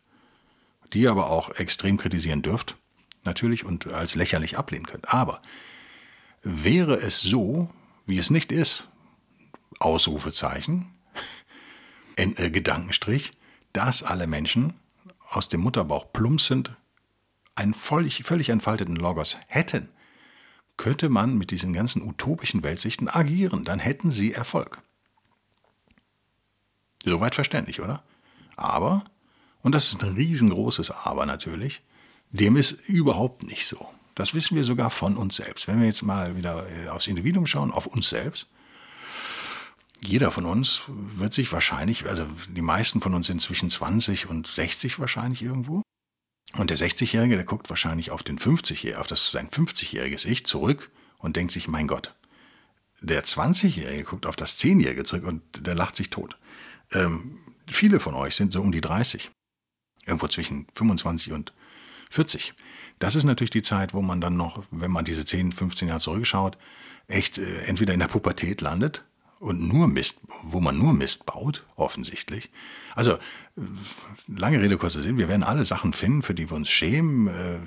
die 0.94 1.00
ihr 1.00 1.10
aber 1.10 1.28
auch 1.28 1.50
extrem 1.50 1.96
kritisieren 1.96 2.42
dürft, 2.42 2.76
natürlich, 3.24 3.64
und 3.64 3.88
als 3.88 4.14
lächerlich 4.14 4.56
ablehnen 4.56 4.86
könnt. 4.86 5.12
Aber 5.12 5.42
wäre 6.42 6.96
es 6.96 7.20
so, 7.20 7.68
wie 8.06 8.18
es 8.18 8.30
nicht 8.30 8.52
ist, 8.52 8.88
Ausrufezeichen, 9.84 10.92
äh, 12.16 12.50
Gedankenstrich, 12.50 13.32
dass 13.72 14.02
alle 14.02 14.26
Menschen 14.26 14.74
aus 15.28 15.48
dem 15.48 15.60
Mutterbauch 15.60 16.12
plumpsend 16.12 16.76
einen 17.54 17.74
völlig, 17.74 18.24
völlig 18.24 18.48
entfalteten 18.48 18.96
Logos 18.96 19.36
hätten, 19.48 19.88
könnte 20.76 21.08
man 21.08 21.38
mit 21.38 21.50
diesen 21.50 21.72
ganzen 21.72 22.02
utopischen 22.02 22.62
Weltsichten 22.62 23.08
agieren, 23.08 23.64
dann 23.64 23.78
hätten 23.78 24.10
sie 24.10 24.32
Erfolg. 24.32 24.82
Soweit 27.04 27.34
verständlich, 27.34 27.80
oder? 27.80 28.02
Aber 28.56 29.04
und 29.64 29.74
das 29.74 29.88
ist 29.88 30.04
ein 30.04 30.14
riesengroßes 30.14 30.90
Aber 30.90 31.24
natürlich, 31.24 31.82
dem 32.30 32.56
ist 32.56 32.72
überhaupt 32.86 33.44
nicht 33.44 33.66
so. 33.66 33.88
Das 34.14 34.34
wissen 34.34 34.56
wir 34.56 34.62
sogar 34.62 34.90
von 34.90 35.16
uns 35.16 35.36
selbst. 35.36 35.66
Wenn 35.66 35.80
wir 35.80 35.86
jetzt 35.86 36.02
mal 36.02 36.36
wieder 36.36 36.66
äh, 36.70 36.88
aufs 36.88 37.06
Individuum 37.06 37.46
schauen, 37.46 37.72
auf 37.72 37.86
uns 37.86 38.10
selbst, 38.10 38.46
jeder 40.06 40.30
von 40.30 40.46
uns 40.46 40.82
wird 40.86 41.34
sich 41.34 41.52
wahrscheinlich, 41.52 42.06
also 42.06 42.26
die 42.48 42.62
meisten 42.62 43.00
von 43.00 43.14
uns 43.14 43.26
sind 43.26 43.40
zwischen 43.40 43.70
20 43.70 44.28
und 44.28 44.46
60 44.46 44.98
wahrscheinlich 44.98 45.42
irgendwo. 45.42 45.82
Und 46.56 46.70
der 46.70 46.76
60-Jährige, 46.76 47.36
der 47.36 47.44
guckt 47.44 47.70
wahrscheinlich 47.70 48.10
auf 48.10 48.22
den 48.22 48.38
50-Jährigen, 48.38 49.00
auf 49.00 49.06
das 49.06 49.30
sein 49.30 49.48
50-jähriges 49.48 50.26
Ich 50.26 50.46
zurück 50.46 50.90
und 51.18 51.36
denkt 51.36 51.52
sich, 51.52 51.68
mein 51.68 51.86
Gott. 51.86 52.14
Der 53.00 53.24
20-Jährige 53.24 54.04
guckt 54.04 54.26
auf 54.26 54.36
das 54.36 54.58
10-Jährige 54.58 55.04
zurück 55.04 55.24
und 55.24 55.42
der 55.66 55.74
lacht 55.74 55.96
sich 55.96 56.10
tot. 56.10 56.38
Ähm, 56.92 57.40
viele 57.66 57.98
von 57.98 58.14
euch 58.14 58.36
sind 58.36 58.52
so 58.52 58.60
um 58.60 58.72
die 58.72 58.80
30 58.80 59.30
irgendwo 60.06 60.28
zwischen 60.28 60.66
25 60.74 61.32
und 61.32 61.52
40. 62.10 62.54
Das 62.98 63.16
ist 63.16 63.24
natürlich 63.24 63.50
die 63.50 63.62
Zeit, 63.62 63.94
wo 63.94 64.02
man 64.02 64.20
dann 64.20 64.36
noch, 64.36 64.64
wenn 64.70 64.90
man 64.90 65.04
diese 65.04 65.24
10, 65.24 65.52
15 65.52 65.88
Jahre 65.88 66.00
zurückschaut, 66.00 66.58
echt 67.08 67.38
äh, 67.38 67.62
entweder 67.62 67.94
in 67.94 68.00
der 68.00 68.08
Pubertät 68.08 68.60
landet 68.60 69.04
und 69.40 69.68
nur 69.68 69.88
Mist, 69.88 70.18
wo 70.42 70.60
man 70.60 70.78
nur 70.78 70.92
Mist 70.92 71.26
baut, 71.26 71.64
offensichtlich. 71.76 72.50
Also, 72.94 73.18
lange 74.26 74.60
Rede, 74.60 74.76
kurzer 74.76 75.02
Sinn, 75.02 75.18
wir 75.18 75.28
werden 75.28 75.42
alle 75.42 75.64
Sachen 75.64 75.92
finden, 75.92 76.22
für 76.22 76.34
die 76.34 76.50
wir 76.50 76.56
uns 76.56 76.70
schämen, 76.70 77.28
äh, 77.28 77.58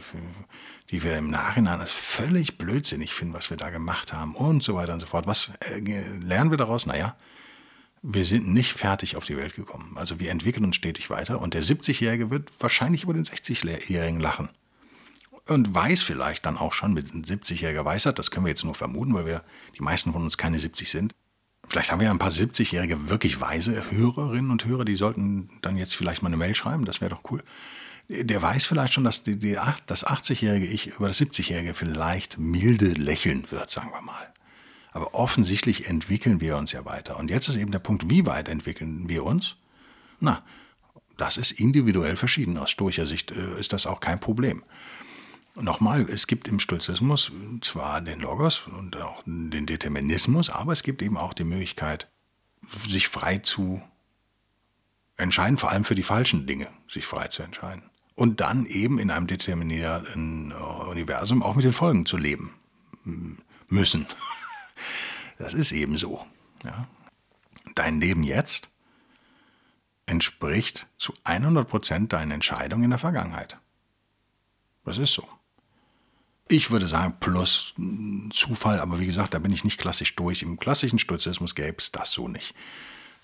die 0.89 1.03
wir 1.03 1.17
im 1.17 1.29
Nachhinein 1.29 1.79
als 1.81 1.91
völlig 1.91 2.57
blödsinnig 2.57 3.13
finden, 3.13 3.33
was 3.33 3.49
wir 3.49 3.57
da 3.57 3.69
gemacht 3.69 4.13
haben 4.13 4.35
und 4.35 4.63
so 4.63 4.75
weiter 4.75 4.93
und 4.93 5.01
so 5.01 5.05
fort. 5.05 5.27
Was 5.27 5.51
äh, 5.59 5.79
lernen 6.19 6.51
wir 6.51 6.57
daraus? 6.57 6.85
Naja, 6.85 7.15
wir 8.01 8.25
sind 8.25 8.47
nicht 8.47 8.73
fertig 8.73 9.15
auf 9.15 9.25
die 9.25 9.37
Welt 9.37 9.55
gekommen. 9.55 9.93
Also 9.95 10.19
wir 10.19 10.31
entwickeln 10.31 10.63
uns 10.63 10.75
stetig 10.75 11.09
weiter 11.09 11.41
und 11.41 11.53
der 11.53 11.63
70-Jährige 11.63 12.29
wird 12.29 12.51
wahrscheinlich 12.59 13.03
über 13.03 13.13
den 13.13 13.23
60-Jährigen 13.23 14.19
lachen. 14.19 14.49
Und 15.47 15.73
weiß 15.73 16.03
vielleicht 16.03 16.45
dann 16.45 16.57
auch 16.57 16.73
schon 16.73 16.93
mit 16.93 17.09
70-jähriger 17.09 17.85
Weisheit, 17.85 18.19
das 18.19 18.31
können 18.31 18.45
wir 18.45 18.49
jetzt 18.49 18.65
nur 18.65 18.75
vermuten, 18.75 19.13
weil 19.13 19.25
wir 19.25 19.43
die 19.77 19.81
meisten 19.81 20.11
von 20.11 20.23
uns 20.23 20.37
keine 20.37 20.59
70 20.59 20.89
sind, 20.89 21.15
Vielleicht 21.67 21.91
haben 21.91 21.99
wir 21.99 22.05
ja 22.05 22.11
ein 22.11 22.19
paar 22.19 22.31
70-jährige, 22.31 23.09
wirklich 23.09 23.41
weise 23.41 23.83
Hörerinnen 23.91 24.51
und 24.51 24.65
Hörer, 24.65 24.85
die 24.85 24.95
sollten 24.95 25.49
dann 25.61 25.77
jetzt 25.77 25.95
vielleicht 25.95 26.21
mal 26.21 26.29
eine 26.29 26.37
Mail 26.37 26.55
schreiben, 26.55 26.85
das 26.85 27.01
wäre 27.01 27.09
doch 27.09 27.29
cool. 27.31 27.43
Der 28.09 28.41
weiß 28.41 28.65
vielleicht 28.65 28.93
schon, 28.93 29.03
dass 29.03 29.23
die, 29.23 29.35
die, 29.35 29.57
das 29.85 30.07
80-jährige 30.07 30.65
Ich 30.65 30.87
über 30.87 31.09
das 31.09 31.19
70-jährige 31.19 31.73
vielleicht 31.73 32.37
milde 32.37 32.93
lächeln 32.93 33.51
wird, 33.51 33.69
sagen 33.69 33.91
wir 33.91 34.01
mal. 34.01 34.33
Aber 34.93 35.13
offensichtlich 35.13 35.87
entwickeln 35.87 36.39
wir 36.39 36.55
uns 36.55 36.71
ja 36.71 36.85
weiter. 36.85 37.17
Und 37.17 37.29
jetzt 37.29 37.49
ist 37.49 37.57
eben 37.57 37.71
der 37.71 37.79
Punkt, 37.79 38.09
wie 38.09 38.25
weit 38.25 38.47
entwickeln 38.47 39.09
wir 39.09 39.25
uns? 39.25 39.55
Na, 40.21 40.41
das 41.17 41.35
ist 41.35 41.51
individuell 41.51 42.15
verschieden. 42.15 42.57
Aus 42.57 42.71
stoischer 42.71 43.05
Sicht 43.05 43.31
äh, 43.31 43.59
ist 43.59 43.73
das 43.73 43.85
auch 43.85 43.99
kein 43.99 44.19
Problem. 44.19 44.63
Nochmal, 45.59 46.07
es 46.07 46.27
gibt 46.27 46.47
im 46.47 46.59
Stoizismus 46.59 47.31
zwar 47.61 48.01
den 48.01 48.19
Logos 48.19 48.67
und 48.67 48.95
auch 48.97 49.23
den 49.25 49.65
Determinismus, 49.65 50.51
aber 50.51 50.71
es 50.71 50.83
gibt 50.83 51.01
eben 51.01 51.17
auch 51.17 51.33
die 51.33 51.45
Möglichkeit, 51.45 52.07
sich 52.87 53.07
frei 53.07 53.39
zu 53.39 53.81
entscheiden, 55.15 55.57
vor 55.57 55.71
allem 55.71 55.83
für 55.83 55.95
die 55.95 56.03
falschen 56.03 56.45
Dinge, 56.45 56.67
sich 56.87 57.07
frei 57.07 57.29
zu 57.29 57.41
entscheiden. 57.41 57.83
Und 58.13 58.39
dann 58.39 58.67
eben 58.67 58.99
in 58.99 59.09
einem 59.09 59.25
determinierten 59.25 60.51
Universum 60.51 61.41
auch 61.41 61.55
mit 61.55 61.65
den 61.65 61.73
Folgen 61.73 62.05
zu 62.05 62.17
leben 62.17 62.53
müssen. 63.67 64.05
Das 65.39 65.53
ist 65.53 65.71
eben 65.71 65.99
so. 65.99 66.25
Ja. 66.63 66.87
Dein 67.75 68.01
Leben 68.01 68.23
jetzt 68.23 68.69
entspricht 70.07 70.87
zu 70.97 71.13
100 71.25 71.69
Prozent 71.69 72.11
deinen 72.11 72.31
Entscheidungen 72.31 72.85
in 72.85 72.89
der 72.89 72.97
Vergangenheit. 72.97 73.59
Das 74.83 74.97
ist 74.97 75.13
so. 75.13 75.29
Ich 76.49 76.71
würde 76.71 76.87
sagen, 76.87 77.15
plus 77.19 77.73
Zufall, 78.31 78.79
aber 78.79 78.99
wie 78.99 79.05
gesagt, 79.05 79.33
da 79.33 79.39
bin 79.39 79.51
ich 79.51 79.63
nicht 79.63 79.77
klassisch 79.77 80.15
durch. 80.15 80.43
Im 80.43 80.57
klassischen 80.57 80.99
Stoizismus 80.99 81.55
gäbe 81.55 81.75
es 81.77 81.91
das 81.91 82.11
so 82.11 82.27
nicht. 82.27 82.55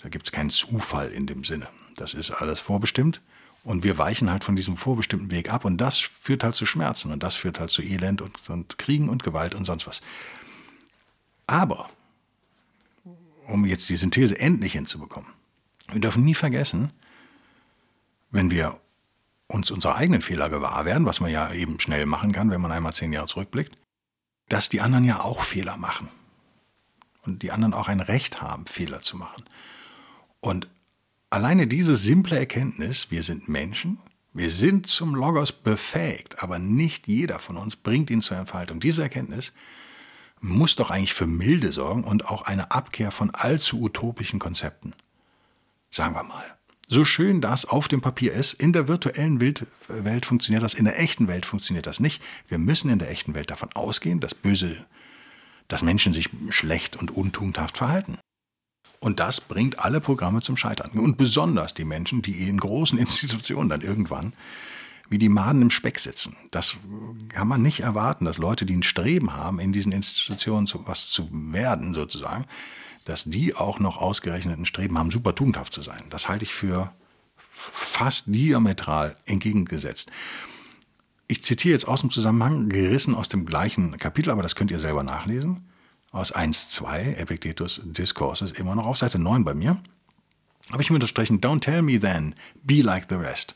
Da 0.01 0.09
gibt 0.09 0.25
es 0.25 0.31
keinen 0.31 0.49
Zufall 0.49 1.09
in 1.09 1.25
dem 1.25 1.43
Sinne. 1.43 1.67
Das 1.95 2.13
ist 2.13 2.31
alles 2.31 2.59
vorbestimmt 2.59 3.21
und 3.63 3.83
wir 3.83 3.97
weichen 3.97 4.29
halt 4.29 4.43
von 4.43 4.55
diesem 4.55 4.75
vorbestimmten 4.75 5.31
Weg 5.31 5.51
ab 5.51 5.63
und 5.63 5.77
das 5.77 5.99
führt 5.99 6.43
halt 6.43 6.55
zu 6.55 6.65
Schmerzen 6.65 7.11
und 7.11 7.23
das 7.23 7.35
führt 7.35 7.59
halt 7.59 7.69
zu 7.69 7.81
Elend 7.81 8.21
und, 8.21 8.49
und 8.49 8.77
Kriegen 8.77 9.07
und 9.07 9.23
Gewalt 9.23 9.55
und 9.55 9.65
sonst 9.65 9.87
was. 9.87 10.01
Aber, 11.47 11.89
um 13.47 13.65
jetzt 13.65 13.87
die 13.89 13.95
Synthese 13.95 14.37
endlich 14.37 14.73
hinzubekommen, 14.73 15.29
wir 15.91 16.01
dürfen 16.01 16.23
nie 16.25 16.35
vergessen, 16.35 16.91
wenn 18.31 18.51
wir 18.51 18.79
uns 19.53 19.71
unserer 19.71 19.95
eigenen 19.95 20.21
Fehler 20.21 20.49
gewahr 20.49 20.85
werden, 20.85 21.05
was 21.05 21.19
man 21.19 21.31
ja 21.31 21.51
eben 21.51 21.79
schnell 21.79 22.05
machen 22.05 22.31
kann, 22.31 22.49
wenn 22.49 22.61
man 22.61 22.71
einmal 22.71 22.93
zehn 22.93 23.13
Jahre 23.13 23.27
zurückblickt, 23.27 23.75
dass 24.49 24.69
die 24.69 24.81
anderen 24.81 25.05
ja 25.05 25.21
auch 25.21 25.43
Fehler 25.43 25.77
machen. 25.77 26.09
Und 27.25 27.41
die 27.41 27.51
anderen 27.51 27.73
auch 27.73 27.87
ein 27.87 28.01
Recht 28.01 28.41
haben, 28.41 28.65
Fehler 28.65 29.01
zu 29.01 29.15
machen. 29.15 29.45
Und 30.41 30.67
alleine 31.29 31.67
diese 31.67 31.95
simple 31.95 32.37
Erkenntnis, 32.37 33.11
wir 33.11 33.23
sind 33.23 33.47
Menschen, 33.47 33.99
wir 34.33 34.49
sind 34.49 34.87
zum 34.87 35.15
Logos 35.15 35.51
befähigt, 35.51 36.41
aber 36.41 36.59
nicht 36.59 37.07
jeder 37.07 37.39
von 37.39 37.55
uns 37.55 37.75
bringt 37.75 38.09
ihn 38.09 38.21
zur 38.21 38.37
Entfaltung. 38.37 38.79
Diese 38.79 39.03
Erkenntnis 39.03 39.53
muss 40.41 40.75
doch 40.75 40.89
eigentlich 40.89 41.13
für 41.13 41.27
Milde 41.27 41.71
sorgen 41.71 42.03
und 42.03 42.25
auch 42.25 42.41
eine 42.41 42.71
Abkehr 42.71 43.11
von 43.11 43.29
allzu 43.29 43.79
utopischen 43.81 44.39
Konzepten. 44.39 44.93
Sagen 45.91 46.15
wir 46.15 46.23
mal. 46.23 46.57
So 46.93 47.05
schön 47.05 47.41
das 47.41 47.65
auf 47.65 47.87
dem 47.87 48.01
Papier 48.01 48.33
ist, 48.33 48.53
in 48.53 48.71
der 48.71 48.87
virtuellen 48.87 49.39
Welt 49.41 50.25
funktioniert 50.27 50.61
das, 50.61 50.75
in 50.75 50.85
der 50.85 50.99
echten 50.99 51.27
Welt 51.27 51.43
funktioniert 51.43 51.87
das 51.87 51.99
nicht. 51.99 52.21
Wir 52.47 52.59
müssen 52.59 52.91
in 52.91 52.99
der 52.99 53.09
echten 53.09 53.33
Welt 53.33 53.49
davon 53.49 53.69
ausgehen, 53.73 54.19
dass 54.19 54.35
böse, 54.35 54.77
dass 55.67 55.81
Menschen 55.81 56.13
sich 56.13 56.29
schlecht 56.49 56.95
und 56.95 57.09
untugendhaft 57.09 57.79
verhalten. 57.79 58.19
Und 58.99 59.19
das 59.19 59.41
bringt 59.41 59.79
alle 59.79 60.01
Programme 60.01 60.41
zum 60.41 60.55
Scheitern. 60.55 60.91
Und 60.91 61.17
besonders 61.17 61.73
die 61.73 61.83
Menschen, 61.83 62.21
die 62.21 62.47
in 62.47 62.59
großen 62.59 62.99
Institutionen 62.99 63.69
dann 63.69 63.81
irgendwann 63.81 64.33
wie 65.09 65.17
die 65.17 65.29
Maden 65.29 65.63
im 65.63 65.71
Speck 65.71 65.97
sitzen. 65.97 66.37
Das 66.51 66.75
kann 67.29 67.47
man 67.47 67.63
nicht 67.63 67.79
erwarten, 67.79 68.25
dass 68.25 68.37
Leute, 68.37 68.67
die 68.67 68.75
ein 68.75 68.83
Streben 68.83 69.33
haben, 69.33 69.59
in 69.59 69.73
diesen 69.73 69.91
Institutionen 69.91 70.67
zu, 70.67 70.85
was 70.85 71.09
zu 71.09 71.27
werden, 71.31 71.95
sozusagen, 71.95 72.45
dass 73.05 73.23
die 73.25 73.55
auch 73.55 73.79
noch 73.79 73.97
ausgerechnet 73.97 74.57
ein 74.57 74.65
Streben 74.65 74.97
haben, 74.97 75.11
super 75.11 75.35
tugendhaft 75.35 75.73
zu 75.73 75.81
sein. 75.81 76.03
Das 76.09 76.29
halte 76.29 76.45
ich 76.45 76.53
für 76.53 76.91
fast 77.37 78.25
diametral 78.27 79.15
entgegengesetzt. 79.25 80.09
Ich 81.27 81.43
zitiere 81.43 81.73
jetzt 81.73 81.87
aus 81.87 82.01
dem 82.01 82.09
Zusammenhang, 82.09 82.69
gerissen 82.69 83.15
aus 83.15 83.29
dem 83.29 83.45
gleichen 83.45 83.97
Kapitel, 83.97 84.31
aber 84.31 84.41
das 84.41 84.55
könnt 84.55 84.71
ihr 84.71 84.79
selber 84.79 85.03
nachlesen. 85.03 85.65
Aus 86.11 86.35
1.2, 86.35 87.15
Epictetus 87.15 87.81
Discourses, 87.83 88.51
immer 88.51 88.75
noch 88.75 88.85
auf 88.85 88.97
Seite 88.97 89.19
9 89.19 89.43
bei 89.43 89.53
mir. 89.53 89.81
Habe 90.71 90.81
ich 90.81 90.89
mir 90.89 90.95
unterstrichen, 90.95 91.41
Don't 91.41 91.61
tell 91.61 91.81
me 91.81 91.99
then, 91.99 92.35
be 92.63 92.81
like 92.81 93.07
the 93.09 93.15
rest. 93.15 93.55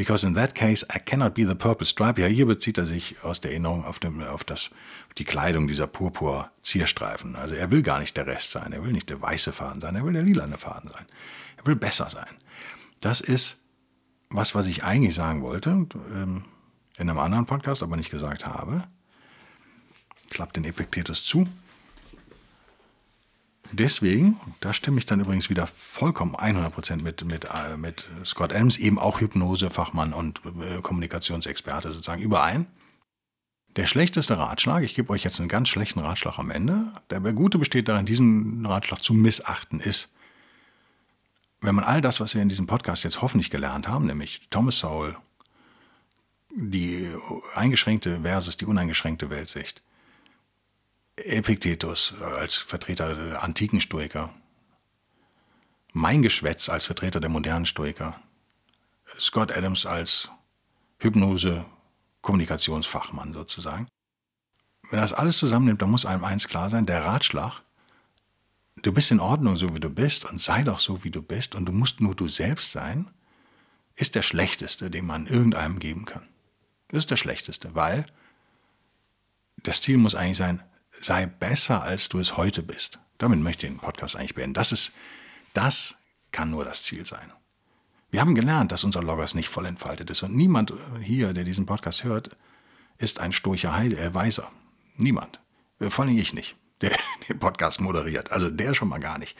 Because 0.00 0.24
in 0.26 0.34
that 0.34 0.54
case 0.54 0.82
I 0.88 0.98
cannot 0.98 1.34
be 1.34 1.44
the 1.44 1.54
purple 1.54 1.84
stripe. 1.84 2.18
Ja, 2.18 2.26
hier 2.26 2.46
bezieht 2.46 2.78
er 2.78 2.86
sich 2.86 3.16
aus 3.22 3.42
der 3.42 3.50
Erinnerung 3.50 3.84
auf, 3.84 3.98
dem, 3.98 4.22
auf, 4.22 4.44
das, 4.44 4.70
die 5.18 5.24
Kleidung 5.24 5.68
dieser 5.68 5.86
Purpur-Zierstreifen. 5.86 7.36
Also 7.36 7.54
er 7.54 7.70
will 7.70 7.82
gar 7.82 7.98
nicht 8.00 8.16
der 8.16 8.26
Rest 8.26 8.50
sein, 8.50 8.72
er 8.72 8.82
will 8.82 8.92
nicht 8.92 9.10
der 9.10 9.20
weiße 9.20 9.52
Faden 9.52 9.82
sein, 9.82 9.94
er 9.96 10.02
will 10.06 10.14
der 10.14 10.22
lilane 10.22 10.56
Faden 10.56 10.90
sein. 10.90 11.04
Er 11.58 11.66
will 11.66 11.76
besser 11.76 12.08
sein. 12.08 12.34
Das 13.02 13.20
ist 13.20 13.58
was, 14.30 14.54
was 14.54 14.68
ich 14.68 14.84
eigentlich 14.84 15.14
sagen 15.14 15.42
wollte, 15.42 15.68
ähm, 15.68 16.46
in 16.96 17.10
einem 17.10 17.18
anderen 17.18 17.44
Podcast, 17.44 17.82
aber 17.82 17.98
nicht 17.98 18.10
gesagt 18.10 18.46
habe. 18.46 18.84
Klappt 20.30 20.56
den 20.56 20.64
Epiktetus 20.64 21.26
zu. 21.26 21.46
Deswegen, 23.72 24.40
da 24.60 24.72
stimme 24.72 24.98
ich 24.98 25.06
dann 25.06 25.20
übrigens 25.20 25.48
wieder 25.48 25.66
vollkommen 25.66 26.34
100% 26.34 27.02
mit, 27.02 27.24
mit, 27.24 27.44
äh, 27.44 27.76
mit 27.76 28.08
Scott 28.24 28.52
Adams, 28.52 28.78
eben 28.78 28.98
auch 28.98 29.20
Hypnosefachmann 29.20 30.12
und 30.12 30.40
äh, 30.60 30.80
Kommunikationsexperte 30.80 31.92
sozusagen, 31.92 32.22
überein. 32.22 32.66
Der 33.76 33.86
schlechteste 33.86 34.36
Ratschlag, 34.36 34.82
ich 34.82 34.94
gebe 34.94 35.10
euch 35.10 35.22
jetzt 35.22 35.38
einen 35.38 35.48
ganz 35.48 35.68
schlechten 35.68 36.00
Ratschlag 36.00 36.38
am 36.38 36.50
Ende, 36.50 36.92
der 37.10 37.20
gute 37.20 37.58
besteht 37.58 37.86
darin, 37.86 38.06
diesen 38.06 38.66
Ratschlag 38.66 39.00
zu 39.00 39.14
missachten, 39.14 39.78
ist, 39.78 40.12
wenn 41.60 41.76
man 41.76 41.84
all 41.84 42.00
das, 42.00 42.20
was 42.20 42.34
wir 42.34 42.42
in 42.42 42.48
diesem 42.48 42.66
Podcast 42.66 43.04
jetzt 43.04 43.22
hoffentlich 43.22 43.50
gelernt 43.50 43.86
haben, 43.86 44.06
nämlich 44.06 44.48
Thomas 44.50 44.80
Sowell, 44.80 45.16
die 46.50 47.08
eingeschränkte 47.54 48.20
versus 48.22 48.56
die 48.56 48.66
uneingeschränkte 48.66 49.30
Weltsicht, 49.30 49.82
Epiktetus 51.24 52.14
als 52.20 52.56
Vertreter 52.56 53.14
der 53.14 53.42
antiken 53.42 53.80
Stoiker, 53.80 54.32
mein 55.92 56.22
Geschwätz 56.22 56.68
als 56.68 56.86
Vertreter 56.86 57.20
der 57.20 57.30
modernen 57.30 57.66
Stoiker, 57.66 58.20
Scott 59.18 59.56
Adams 59.56 59.86
als 59.86 60.30
Hypnose, 60.98 61.64
Kommunikationsfachmann 62.20 63.32
sozusagen. 63.32 63.86
Wenn 64.90 65.00
das 65.00 65.12
alles 65.12 65.38
zusammennimmt, 65.38 65.82
dann 65.82 65.90
muss 65.90 66.06
einem 66.06 66.24
eins 66.24 66.48
klar 66.48 66.70
sein, 66.70 66.86
der 66.86 67.04
Ratschlag, 67.04 67.62
du 68.82 68.92
bist 68.92 69.10
in 69.10 69.20
Ordnung, 69.20 69.56
so 69.56 69.74
wie 69.74 69.80
du 69.80 69.90
bist 69.90 70.24
und 70.24 70.40
sei 70.40 70.62
doch 70.62 70.78
so, 70.78 71.04
wie 71.04 71.10
du 71.10 71.22
bist 71.22 71.54
und 71.54 71.66
du 71.66 71.72
musst 71.72 72.00
nur 72.00 72.14
du 72.14 72.28
selbst 72.28 72.72
sein, 72.72 73.10
ist 73.94 74.14
der 74.14 74.22
schlechteste, 74.22 74.90
den 74.90 75.06
man 75.06 75.26
irgendeinem 75.26 75.78
geben 75.78 76.04
kann. 76.04 76.26
Das 76.88 76.98
ist 76.98 77.10
der 77.10 77.16
schlechteste, 77.16 77.74
weil 77.74 78.06
das 79.62 79.80
Ziel 79.82 79.98
muss 79.98 80.14
eigentlich 80.14 80.38
sein, 80.38 80.62
sei 81.00 81.26
besser, 81.26 81.82
als 81.82 82.08
du 82.08 82.18
es 82.18 82.36
heute 82.36 82.62
bist. 82.62 82.98
Damit 83.18 83.40
möchte 83.40 83.66
ich 83.66 83.72
den 83.72 83.80
Podcast 83.80 84.16
eigentlich 84.16 84.34
beenden. 84.34 84.54
Das 84.54 84.72
ist, 84.72 84.92
das 85.54 85.96
kann 86.32 86.50
nur 86.50 86.64
das 86.64 86.82
Ziel 86.82 87.04
sein. 87.06 87.32
Wir 88.10 88.20
haben 88.20 88.34
gelernt, 88.34 88.72
dass 88.72 88.84
unser 88.84 89.02
Logos 89.02 89.34
nicht 89.34 89.48
voll 89.48 89.66
entfaltet 89.66 90.10
ist 90.10 90.22
und 90.22 90.34
niemand 90.34 90.72
hier, 91.00 91.32
der 91.32 91.44
diesen 91.44 91.66
Podcast 91.66 92.04
hört, 92.04 92.30
ist 92.98 93.20
ein 93.20 93.32
sturcher 93.32 93.76
Heide, 93.76 93.98
äh, 93.98 94.14
Weiser. 94.14 94.50
Niemand. 94.96 95.40
Vor 95.78 96.04
allem 96.04 96.18
ich 96.18 96.34
nicht, 96.34 96.56
der 96.80 96.96
den 97.28 97.38
Podcast 97.38 97.80
moderiert. 97.80 98.32
Also 98.32 98.50
der 98.50 98.74
schon 98.74 98.88
mal 98.88 98.98
gar 99.00 99.18
nicht. 99.18 99.36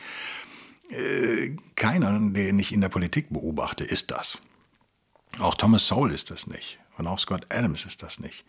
Äh, 0.88 1.56
keiner, 1.76 2.12
den 2.12 2.58
ich 2.58 2.72
in 2.72 2.80
der 2.80 2.88
Politik 2.88 3.28
beobachte, 3.30 3.84
ist 3.84 4.10
das. 4.10 4.40
Auch 5.38 5.54
Thomas 5.54 5.86
Sowell 5.86 6.12
ist 6.12 6.30
das 6.30 6.46
nicht. 6.46 6.78
Und 6.96 7.06
auch 7.06 7.18
Scott 7.18 7.46
Adams 7.50 7.84
ist 7.84 8.02
das 8.02 8.18
nicht. 8.18 8.44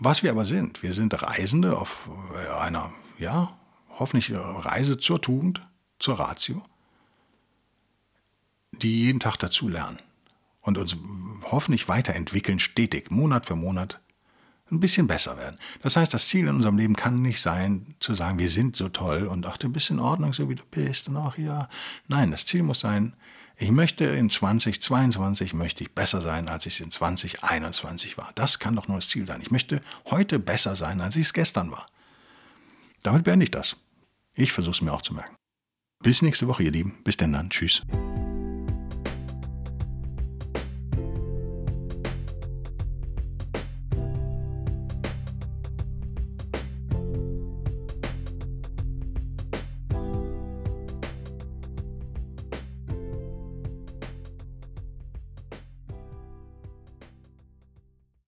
Was 0.00 0.22
wir 0.22 0.30
aber 0.30 0.44
sind, 0.44 0.82
wir 0.82 0.92
sind 0.92 1.20
Reisende 1.22 1.76
auf 1.76 2.08
äh, 2.34 2.60
einer, 2.60 2.92
ja, 3.18 3.56
hoffentlich 3.98 4.32
Reise 4.32 4.98
zur 4.98 5.20
Tugend, 5.20 5.60
zur 5.98 6.20
Ratio, 6.20 6.64
die 8.70 9.06
jeden 9.06 9.18
Tag 9.18 9.38
dazulernen 9.38 9.98
und 10.60 10.78
uns 10.78 10.96
hoffentlich 11.50 11.88
weiterentwickeln, 11.88 12.60
stetig, 12.60 13.10
Monat 13.10 13.46
für 13.46 13.56
Monat, 13.56 14.00
ein 14.70 14.80
bisschen 14.80 15.08
besser 15.08 15.36
werden. 15.36 15.58
Das 15.82 15.96
heißt, 15.96 16.14
das 16.14 16.28
Ziel 16.28 16.46
in 16.46 16.56
unserem 16.56 16.76
Leben 16.76 16.94
kann 16.94 17.22
nicht 17.22 17.40
sein, 17.40 17.94
zu 18.00 18.14
sagen, 18.14 18.38
wir 18.38 18.50
sind 18.50 18.76
so 18.76 18.88
toll 18.88 19.26
und 19.26 19.46
ach, 19.46 19.56
du 19.56 19.68
bist 19.68 19.90
in 19.90 19.98
Ordnung, 19.98 20.32
so 20.32 20.48
wie 20.48 20.54
du 20.54 20.64
bist 20.70 21.08
und 21.08 21.16
ach 21.16 21.38
ja. 21.38 21.68
Nein, 22.06 22.30
das 22.30 22.46
Ziel 22.46 22.62
muss 22.62 22.80
sein, 22.80 23.14
ich 23.60 23.72
möchte 23.72 24.04
in 24.04 24.30
2022 24.30 25.52
möchte 25.52 25.82
ich 25.82 25.90
besser 25.90 26.22
sein, 26.22 26.48
als 26.48 26.66
ich 26.66 26.74
es 26.74 26.80
in 26.80 26.92
2021 26.92 28.16
war. 28.16 28.30
Das 28.36 28.60
kann 28.60 28.76
doch 28.76 28.86
nur 28.86 28.98
das 28.98 29.08
Ziel 29.08 29.26
sein. 29.26 29.40
Ich 29.40 29.50
möchte 29.50 29.82
heute 30.06 30.38
besser 30.38 30.76
sein, 30.76 31.00
als 31.00 31.16
ich 31.16 31.26
es 31.26 31.32
gestern 31.32 31.72
war. 31.72 31.86
Damit 33.02 33.24
beende 33.24 33.42
ich 33.42 33.50
das. 33.50 33.76
Ich 34.34 34.52
versuche 34.52 34.76
es 34.76 34.82
mir 34.82 34.92
auch 34.92 35.02
zu 35.02 35.12
merken. 35.12 35.34
Bis 36.00 36.22
nächste 36.22 36.46
Woche, 36.46 36.62
ihr 36.62 36.70
Lieben. 36.70 36.98
Bis 37.02 37.16
denn 37.16 37.32
dann. 37.32 37.50
Tschüss. 37.50 37.82